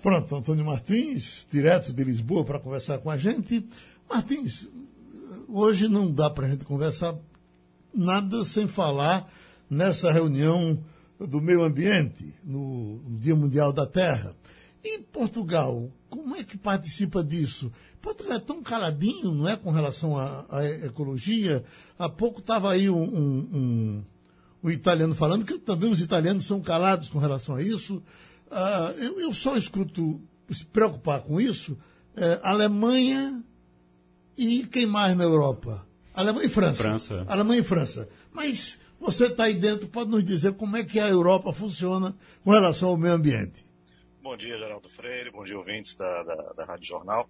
[0.01, 3.63] Pronto, Antônio Martins, direto de Lisboa, para conversar com a gente.
[4.09, 4.67] Martins,
[5.47, 7.13] hoje não dá para a gente conversar
[7.93, 9.31] nada sem falar
[9.69, 10.83] nessa reunião
[11.27, 14.35] do meio ambiente, no Dia Mundial da Terra.
[14.83, 17.71] E Portugal, como é que participa disso?
[18.01, 21.63] Portugal é tão caladinho, não é, com relação à, à ecologia.
[21.97, 24.03] Há pouco estava aí um, um, um,
[24.63, 28.01] um, italiano falando que também os italianos são calados com relação a isso.
[28.47, 30.19] Uh, eu, eu, só escuto
[30.49, 31.77] se preocupar com isso
[32.15, 33.41] é, Alemanha
[34.37, 35.85] e quem mais na Europa?
[36.13, 36.83] Alemanha e França.
[36.83, 37.25] França.
[37.27, 38.09] Alemanha e França.
[38.33, 42.51] Mas você está aí dentro, pode nos dizer como é que a Europa funciona com
[42.51, 43.65] relação ao meio ambiente?
[44.21, 47.27] Bom dia, Geraldo Freire, bom dia, ouvintes da, da, da Rádio Jornal.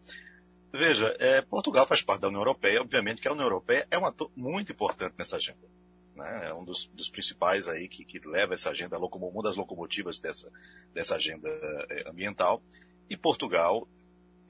[0.74, 4.06] Veja, é, Portugal faz parte da União Europeia, obviamente que a União Europeia é um
[4.06, 5.66] ator muito importante nessa agenda.
[6.14, 6.50] Né?
[6.50, 10.52] É um dos, dos principais aí que, que, leva essa agenda, uma das locomotivas dessa,
[10.94, 11.50] dessa agenda
[11.90, 12.62] é, ambiental.
[13.10, 13.88] E Portugal,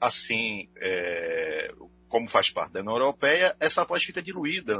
[0.00, 1.72] assim, é,
[2.12, 4.76] como faz parte da União Europeia, essa voz fica diluída,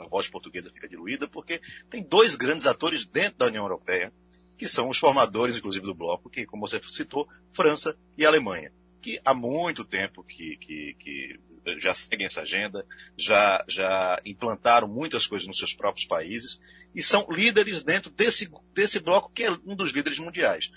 [0.00, 1.60] a voz portuguesa fica diluída, porque
[1.90, 4.10] tem dois grandes atores dentro da União Europeia,
[4.56, 9.20] que são os formadores, inclusive, do bloco, que, como você citou, França e Alemanha, que
[9.22, 11.40] há muito tempo que, que, que
[11.76, 12.82] já seguem essa agenda,
[13.14, 16.58] já, já implantaram muitas coisas nos seus próprios países
[16.94, 20.72] e são líderes dentro desse, desse bloco que é um dos líderes mundiais.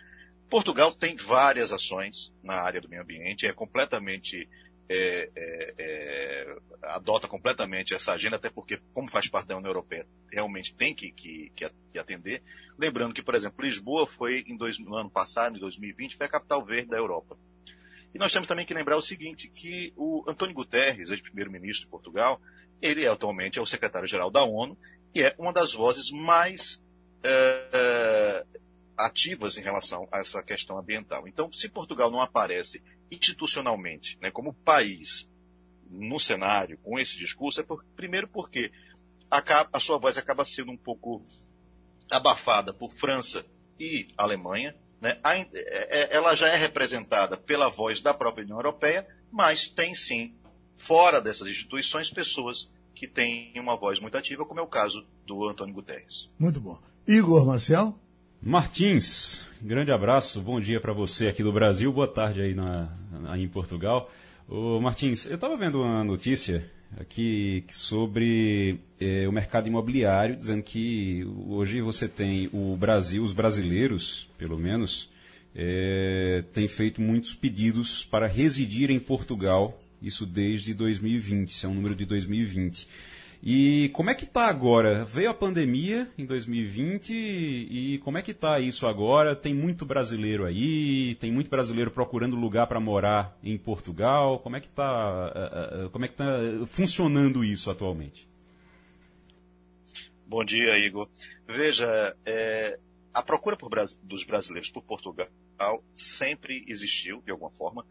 [0.49, 4.49] Portugal tem várias ações na área do meio ambiente, é completamente
[4.89, 10.07] é, é, é, adota completamente essa agenda, até porque, como faz parte da União Europeia,
[10.31, 12.41] realmente tem que, que, que atender.
[12.77, 16.29] Lembrando que, por exemplo, Lisboa foi, em dois, no ano passado, em 2020, foi a
[16.29, 17.38] capital verde da Europa.
[18.13, 22.41] E nós temos também que lembrar o seguinte, que o Antônio Guterres, ex-primeiro-ministro de Portugal,
[22.81, 24.77] ele é, atualmente é o secretário-geral da ONU
[25.13, 26.81] e é uma das vozes mais
[27.23, 28.45] é,
[28.97, 31.27] ativas em relação a essa questão ambiental.
[31.27, 32.81] Então, se Portugal não aparece
[33.12, 35.28] institucionalmente, né, como país,
[35.89, 38.72] no cenário, com esse discurso, é por, primeiro porque
[39.30, 41.24] a, sua voz acaba sendo um pouco
[42.10, 43.45] abafada por França
[43.80, 44.76] e Alemanha.
[45.01, 45.18] Né?
[45.24, 49.93] A, é, é, ela já é representada pela voz da própria União Europeia, mas tem
[49.93, 50.34] sim,
[50.76, 55.47] fora dessas instituições, pessoas que têm uma voz muito ativa, como é o caso do
[55.47, 56.32] Antônio Guterres.
[56.39, 56.80] Muito bom.
[57.08, 57.97] Igor Marcel?
[58.41, 62.88] Martins, grande abraço, bom dia para você aqui do Brasil, boa tarde aí, na,
[63.25, 64.11] aí em Portugal.
[64.47, 66.69] Ô, Martins, eu estava vendo uma notícia
[66.99, 74.29] aqui sobre é, o mercado imobiliário, dizendo que hoje você tem o Brasil, os brasileiros,
[74.38, 75.09] pelo menos,
[75.55, 81.73] é, têm feito muitos pedidos para residir em Portugal, isso desde 2020, isso é um
[81.73, 82.88] número de 2020.
[83.41, 85.05] E como é que está agora?
[85.05, 89.35] Veio a pandemia em 2020 e como é que está isso agora?
[89.35, 94.39] Tem muito brasileiro aí, tem muito brasileiro procurando lugar para morar em Portugal.
[94.39, 96.25] Como é que está eh, eh, como é que tá
[96.67, 98.27] funcionando isso atualmente?
[100.25, 101.07] Bom dia, Igor.
[101.47, 102.77] Veja, é,
[103.13, 103.71] a procura por,
[104.03, 105.29] dos brasileiros por Portugal
[105.95, 107.85] sempre existiu, de alguma forma.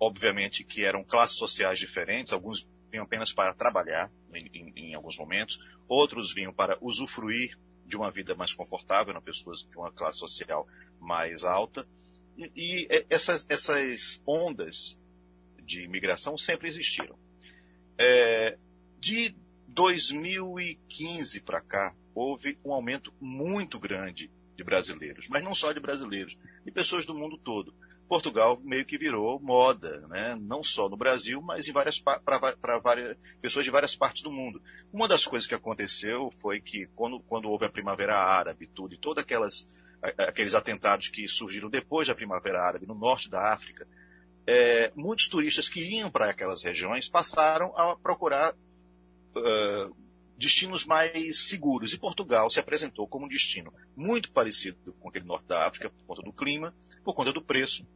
[0.00, 5.18] Obviamente que eram classes sociais diferentes, alguns vinham apenas para trabalhar em, em, em alguns
[5.18, 5.58] momentos,
[5.88, 10.66] outros vinham para usufruir de uma vida mais confortável, eram pessoas de uma classe social
[11.00, 11.86] mais alta.
[12.36, 14.98] E, e essas, essas, ondas
[15.64, 17.18] de imigração sempre existiram.
[17.98, 18.58] É,
[18.98, 19.34] de
[19.68, 26.36] 2015 para cá, houve um aumento muito grande de brasileiros, mas não só de brasileiros,
[26.64, 27.74] de pessoas do mundo todo.
[28.08, 30.36] Portugal meio que virou moda, né?
[30.40, 34.62] não só no Brasil, mas para várias pessoas de várias partes do mundo.
[34.92, 38.98] Uma das coisas que aconteceu foi que quando, quando houve a Primavera Árabe, tudo e
[38.98, 39.24] todos
[40.18, 43.86] aqueles atentados que surgiram depois da Primavera Árabe no norte da África,
[44.46, 49.96] é, muitos turistas que iam para aquelas regiões passaram a procurar uh,
[50.38, 51.92] destinos mais seguros.
[51.92, 56.04] E Portugal se apresentou como um destino muito parecido com aquele norte da África, por
[56.04, 56.72] conta do clima,
[57.06, 57.86] por conta do preço,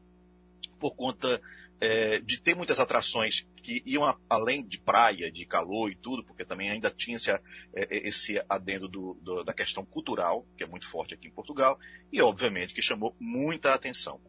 [0.78, 1.42] por conta
[1.80, 6.22] é, de ter muitas atrações que iam a, além de praia, de calor e tudo,
[6.22, 7.40] porque também ainda tinha esse, é,
[7.74, 11.76] esse adendo do, do, da questão cultural, que é muito forte aqui em Portugal,
[12.12, 14.20] e obviamente que chamou muita atenção.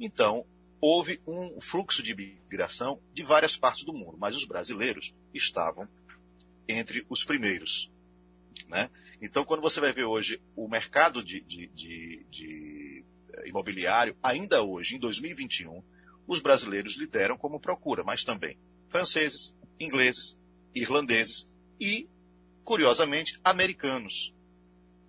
[0.00, 0.44] Então,
[0.80, 5.88] houve um fluxo de imigração de várias partes do mundo, mas os brasileiros estavam
[6.68, 7.88] entre os primeiros.
[8.68, 8.90] Né?
[9.22, 12.73] Então, quando você vai ver hoje o mercado de, de, de, de
[13.54, 15.82] imobiliário, ainda hoje, em 2021,
[16.26, 20.36] os brasileiros lideram como procura, mas também franceses, ingleses,
[20.74, 21.48] irlandeses
[21.80, 22.08] e,
[22.64, 24.34] curiosamente, americanos.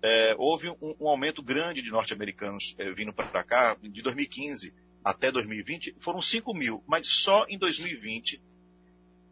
[0.00, 4.72] É, houve um, um, aumento grande de norte-americanos é, vindo para cá, de 2015
[5.02, 8.40] até 2020, foram 5 mil, mas só em 2020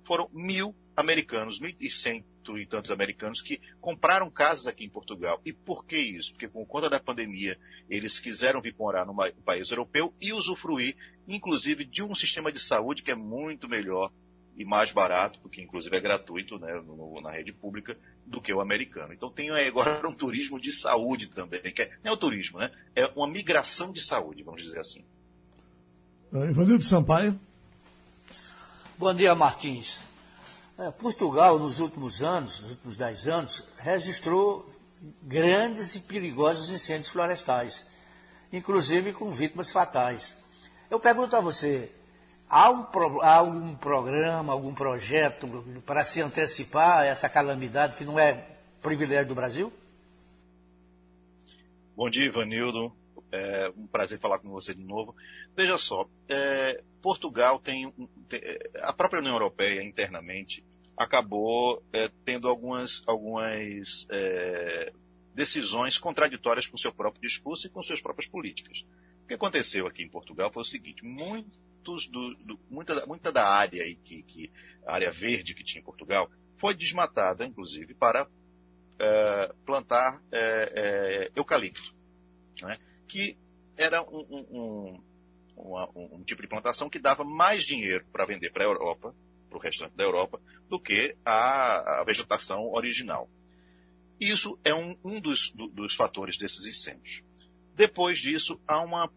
[0.03, 2.25] foram mil americanos, 1.100
[2.59, 5.41] e tantos americanos que compraram casas aqui em Portugal.
[5.45, 6.33] E por que isso?
[6.33, 11.85] Porque por conta da pandemia, eles quiseram vir morar num país europeu e usufruir, inclusive,
[11.85, 14.13] de um sistema de saúde que é muito melhor
[14.57, 18.61] e mais barato, porque inclusive é gratuito né, no, na rede pública, do que o
[18.61, 19.13] americano.
[19.13, 22.71] Então tem agora um turismo de saúde também, que é, não é o turismo, né?
[22.95, 25.05] É uma migração de saúde, vamos dizer assim.
[26.33, 27.39] Uh, Ivanildo Sampaio.
[28.97, 30.01] Bom dia, Martins.
[30.77, 34.69] É, Portugal, nos últimos anos, nos últimos dez anos, registrou
[35.23, 37.87] grandes e perigosos incêndios florestais,
[38.53, 40.37] inclusive com vítimas fatais.
[40.91, 41.93] Eu pergunto a você,
[42.51, 42.85] há, um,
[43.23, 45.47] há algum programa, algum projeto
[45.87, 48.45] para se antecipar a essa calamidade que não é
[48.83, 49.73] privilégio do Brasil?
[51.95, 52.93] Bom dia, Ivanildo.
[53.31, 55.15] É um prazer falar com você de novo.
[55.57, 57.93] Veja só, é, Portugal tem,
[58.29, 58.41] tem,
[58.81, 60.65] a própria União Europeia internamente
[60.97, 64.93] acabou é, tendo algumas, algumas é,
[65.35, 68.85] decisões contraditórias com seu próprio discurso e com suas próprias políticas.
[69.25, 73.47] O que aconteceu aqui em Portugal foi o seguinte: muitos do, do, muita, muita da
[73.49, 74.51] área que, que,
[74.87, 78.29] a área verde que tinha em Portugal foi desmatada, inclusive, para
[78.99, 81.95] é, plantar é, é, eucalipto,
[82.63, 82.79] né?
[83.09, 83.37] que
[83.77, 85.03] era um, um,
[85.57, 89.15] um, tipo de plantação que dava mais dinheiro para vender para a Europa,
[89.49, 93.29] para o restante da Europa, do que a, a vegetação original.
[94.21, 97.23] Isso é um, um dos, do, dos fatores desses incêndios.
[97.75, 99.11] Depois disso, há uma,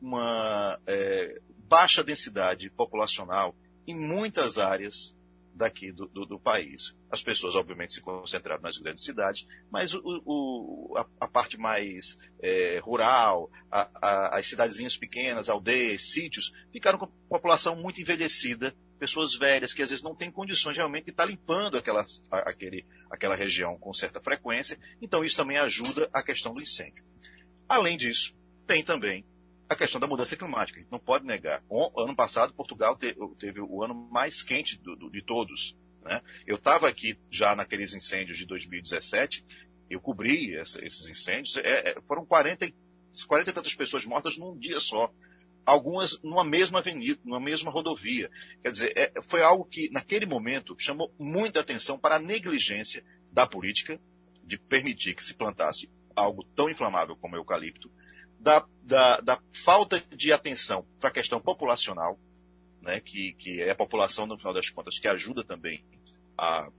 [0.00, 3.54] uma é, baixa densidade populacional
[3.86, 5.16] em muitas áreas
[5.60, 6.96] daqui do, do, do, país.
[7.10, 12.18] As pessoas, obviamente, se concentraram nas grandes cidades, mas o, o, a, a, parte mais
[12.42, 19.34] é, rural, a, a, as cidadezinhas pequenas, aldeias, sítios, ficaram com população muito envelhecida, pessoas
[19.34, 23.78] velhas que às vezes não têm condições realmente de estar limpando aquela, aquele, aquela região
[23.78, 24.78] com certa frequência.
[25.00, 27.02] Então, isso também ajuda a questão do incêndio.
[27.68, 28.34] Além disso,
[28.66, 29.24] tem também
[29.70, 30.84] a questão da mudança climática.
[30.90, 31.62] Não pode negar.
[31.68, 35.78] O, ano passado, Portugal teve, teve o ano mais quente do, do, de todos.
[36.02, 36.20] Né?
[36.44, 39.44] Eu estava aqui já naqueles incêndios de 2017,
[39.88, 42.68] eu cobri essa, esses incêndios, é, é, foram 40,
[43.28, 45.12] 40 e tantas pessoas mortas num dia só.
[45.64, 48.28] Algumas numa mesma avenida, numa mesma rodovia.
[48.60, 53.46] Quer dizer, é, foi algo que, naquele momento, chamou muita atenção para a negligência da
[53.46, 54.00] política
[54.42, 57.88] de permitir que se plantasse algo tão inflamável como o eucalipto,
[58.40, 62.18] da, da, da falta de atenção para a questão populacional,
[62.80, 65.84] né, que, que é a população, no final das contas, que ajuda também
[66.36, 66.70] a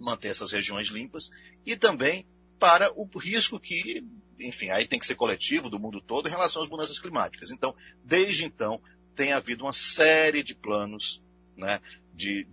[0.00, 1.30] manter essas regiões limpas,
[1.64, 2.26] e também
[2.58, 4.02] para o risco que,
[4.40, 7.50] enfim, aí tem que ser coletivo do mundo todo em relação às mudanças climáticas.
[7.50, 8.80] Então, desde então,
[9.14, 11.22] tem havido uma série de planos
[11.56, 11.80] né,
[12.14, 12.46] de,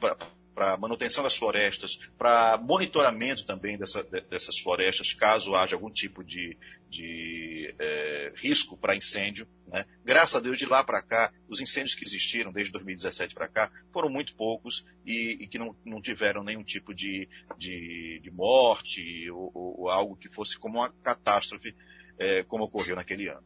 [0.53, 6.57] para manutenção das florestas, para monitoramento também dessa, dessas florestas, caso haja algum tipo de,
[6.89, 9.47] de é, risco para incêndio.
[9.67, 9.85] Né?
[10.05, 13.71] Graças a Deus, de lá para cá, os incêndios que existiram desde 2017 para cá
[13.91, 17.27] foram muito poucos e, e que não, não, tiveram nenhum tipo de,
[17.57, 21.75] de, de morte ou, ou, algo que fosse como uma catástrofe,
[22.17, 23.43] é, como ocorreu naquele ano.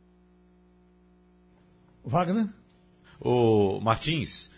[2.04, 2.48] Wagner?
[3.20, 4.52] O Martins,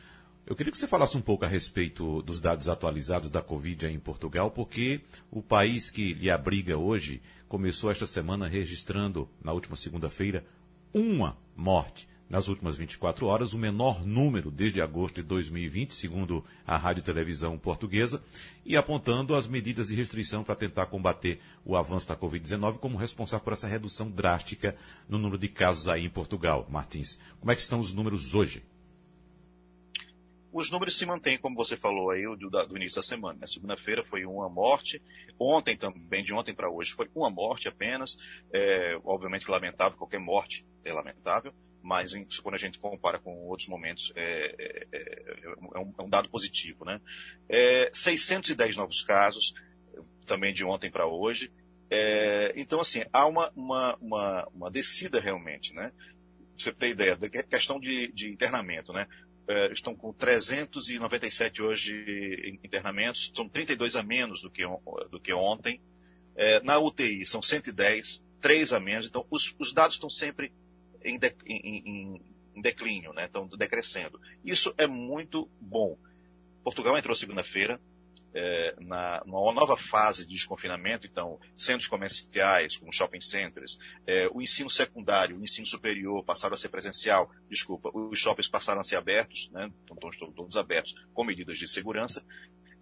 [0.49, 3.99] eu queria que você falasse um pouco a respeito dos dados atualizados da Covid em
[3.99, 10.43] Portugal, porque o país que lhe abriga hoje começou esta semana registrando, na última segunda-feira,
[10.91, 16.77] uma morte nas últimas 24 horas, o menor número desde agosto de 2020, segundo a
[16.77, 18.23] Rádio Televisão Portuguesa,
[18.65, 23.43] e apontando as medidas de restrição para tentar combater o avanço da Covid-19 como responsável
[23.43, 24.75] por essa redução drástica
[25.07, 26.67] no número de casos aí em Portugal.
[26.71, 28.63] Martins, como é que estão os números hoje?
[30.51, 33.39] Os números se mantêm, como você falou aí, do, do início da semana.
[33.39, 33.47] Né?
[33.47, 35.01] Segunda-feira foi uma morte,
[35.39, 38.17] ontem também, de ontem para hoje, foi uma morte apenas.
[38.53, 43.67] É, obviamente lamentável, qualquer morte é lamentável, mas em, quando a gente compara com outros
[43.67, 46.83] momentos, é, é, é, é um, é um, dado positivo.
[46.83, 46.99] Né?
[47.93, 49.53] 610 é, novos casos,
[50.25, 51.51] também de ontem para hoje.
[51.91, 55.91] É, então, assim, há uma, uma, uma, uma descida realmente, né?
[56.61, 59.07] você ter ideia da questão de, de internamento, né?
[59.49, 64.63] É, estão com 397 hoje internamentos, são 32 a menos do que,
[65.09, 65.81] do que ontem.
[66.35, 69.07] É, na UTI são 110, 3 a menos.
[69.07, 70.53] Então, os, os dados estão sempre
[71.03, 72.21] em, de, em,
[72.55, 73.25] em, declínio, né?
[73.25, 74.21] estão decrescendo.
[74.45, 75.97] Isso é muito bom.
[76.63, 77.81] Portugal entrou segunda-feira,
[78.33, 84.69] é, na, nova fase de desconfinamento, então, centros comerciais, como shopping centers, é, o ensino
[84.69, 89.49] secundário, o ensino superior passaram a ser presencial, desculpa, os shoppings passaram a ser abertos,
[89.51, 92.23] né, então estão todos abertos com medidas de segurança,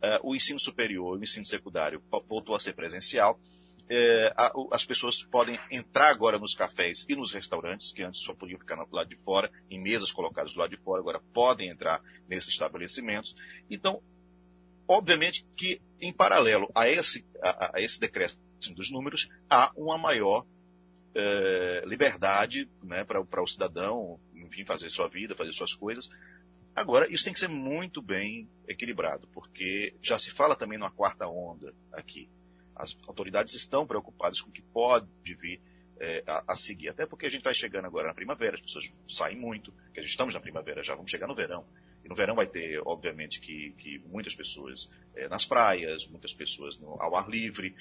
[0.01, 3.39] é, o ensino superior e o ensino secundário voltou a ser presencial,
[3.89, 4.33] é,
[4.71, 8.75] as pessoas podem entrar agora nos cafés e nos restaurantes, que antes só podiam ficar
[8.75, 12.49] do lado de fora, em mesas colocadas do lado de fora, agora podem entrar nesses
[12.49, 13.35] estabelecimentos.
[13.69, 14.01] Então,
[14.87, 18.41] Obviamente que, em paralelo a esse, a, a esse decréscimo
[18.75, 20.45] dos números, há uma maior
[21.13, 26.09] é, liberdade né, para o cidadão, enfim, fazer sua vida, fazer suas coisas.
[26.75, 31.27] Agora, isso tem que ser muito bem equilibrado, porque já se fala também numa quarta
[31.27, 32.29] onda aqui.
[32.75, 35.59] As autoridades estão preocupadas com o que pode vir
[35.99, 38.87] é, a, a, seguir, até porque a gente vai chegando agora na primavera, as pessoas
[39.07, 41.65] saem muito, que a gente estamos na primavera já, vamos chegar no verão.
[42.07, 46.77] E no verão vai ter, obviamente, que, que muitas pessoas é, nas praias, muitas pessoas
[46.79, 47.75] no, ao ar livre.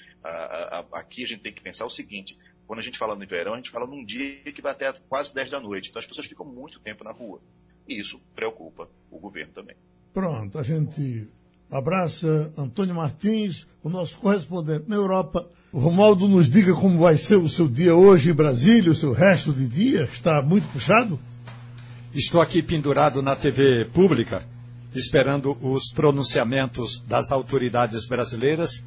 [0.91, 3.55] aqui a gente tem que pensar o seguinte: quando a gente fala no verão, a
[3.55, 5.89] gente fala num dia que vai até quase 10 da noite.
[5.89, 7.39] Então as pessoas ficam muito tempo na rua.
[7.87, 9.77] E isso preocupa o governo também.
[10.13, 11.29] Pronto, a gente
[11.71, 15.49] abraça Antônio Martins, o nosso correspondente na Europa.
[15.71, 19.13] O Romaldo nos diga como vai ser o seu dia hoje em Brasília, o seu
[19.13, 21.17] resto de dia, está muito puxado?
[22.17, 24.43] Estou aqui pendurado na TV pública,
[24.95, 28.83] esperando os pronunciamentos das autoridades brasileiras.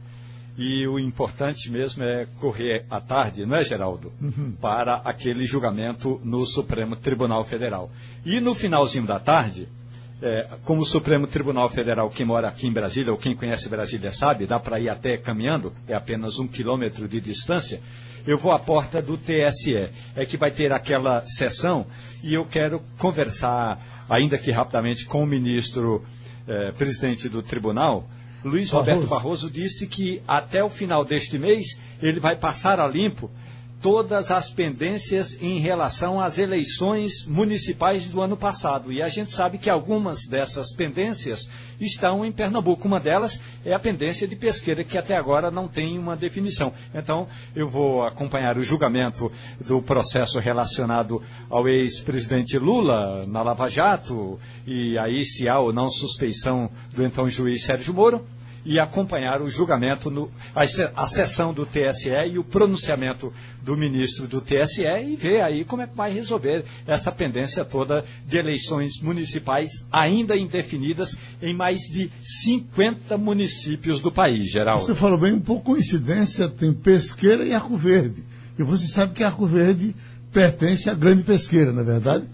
[0.59, 4.13] E o importante mesmo é correr à tarde, não é, Geraldo?
[4.21, 4.51] Uhum.
[4.61, 7.89] Para aquele julgamento no Supremo Tribunal Federal.
[8.27, 9.69] E no finalzinho da tarde,
[10.21, 14.11] é, como o Supremo Tribunal Federal, quem mora aqui em Brasília, ou quem conhece Brasília
[14.11, 17.81] sabe, dá para ir até caminhando, é apenas um quilômetro de distância
[18.27, 19.89] eu vou à porta do TSE.
[20.15, 21.87] É que vai ter aquela sessão
[22.23, 26.05] e eu quero conversar, ainda que rapidamente, com o ministro
[26.47, 28.09] eh, presidente do tribunal.
[28.45, 28.91] Luiz Barroso.
[28.91, 33.31] Roberto Barroso disse que até o final deste mês ele vai passar a limpo
[33.81, 38.93] todas as pendências em relação às eleições municipais do ano passado.
[38.93, 41.49] E a gente sabe que algumas dessas pendências
[41.81, 42.87] estão em Pernambuco.
[42.87, 46.73] Uma delas é a pendência de pesqueira, que até agora não tem uma definição.
[46.95, 47.27] Então,
[47.57, 49.33] eu vou acompanhar o julgamento
[49.67, 55.89] do processo relacionado ao ex-presidente Lula na Lava Jato, e aí se há ou não
[55.89, 58.25] suspeição do então juiz Sérgio Moro
[58.65, 60.63] e acompanhar o julgamento, no, a,
[60.97, 63.33] a sessão do TSE e o pronunciamento
[63.63, 68.05] do ministro do TSE e ver aí como é que vai resolver essa pendência toda
[68.27, 74.85] de eleições municipais ainda indefinidas em mais de 50 municípios do país, Geraldo.
[74.85, 78.25] Você falou bem, pouco coincidência, tem Pesqueira e Arco Verde.
[78.59, 79.95] E você sabe que Arco Verde
[80.33, 82.25] pertence à Grande Pesqueira, não é verdade?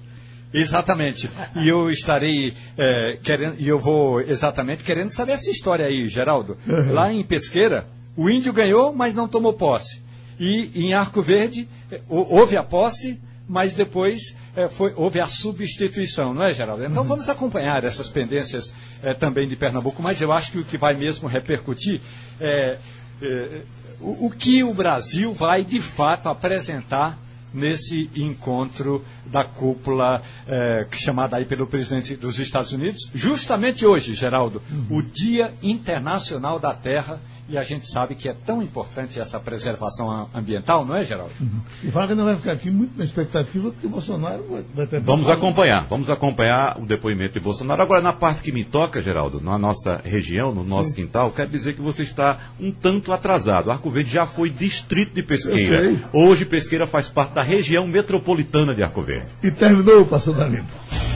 [0.52, 1.30] Exatamente.
[1.56, 6.56] E eu estarei é, querendo, e eu vou exatamente querendo saber essa história aí, Geraldo.
[6.66, 6.92] Uhum.
[6.92, 7.86] Lá em Pesqueira,
[8.16, 10.00] o índio ganhou, mas não tomou posse.
[10.38, 11.68] E em Arco Verde,
[12.08, 16.84] houve a posse, mas depois é, foi, houve a substituição, não é, Geraldo?
[16.84, 17.08] Então uhum.
[17.08, 20.94] vamos acompanhar essas pendências é, também de Pernambuco, mas eu acho que o que vai
[20.94, 22.00] mesmo repercutir
[22.40, 22.78] é,
[23.20, 23.60] é
[24.00, 27.18] o, o que o Brasil vai de fato apresentar
[27.56, 34.62] nesse encontro da cúpula eh, chamada aí pelo presidente dos Estados Unidos, justamente hoje, Geraldo,
[34.70, 34.98] uhum.
[34.98, 40.28] o Dia Internacional da Terra e a gente sabe que é tão importante essa preservação
[40.34, 41.32] ambiental, não é, Geraldo?
[41.40, 41.60] Uhum.
[41.84, 45.00] E Wagner vai ficar aqui muito na expectativa que o Bolsonaro vai ter.
[45.00, 47.82] Vamos acompanhar, vamos acompanhar o depoimento de Bolsonaro.
[47.82, 50.96] Agora, na parte que me toca, Geraldo, na nossa região, no nosso Sim.
[50.96, 53.70] quintal, quer dizer que você está um tanto atrasado.
[53.70, 55.94] Arco Verde já foi distrito de Pesqueira.
[56.12, 59.28] Hoje, Pesqueira faz parte da região metropolitana de Arco Verde.
[59.42, 61.15] E terminou o Passando a Limpo.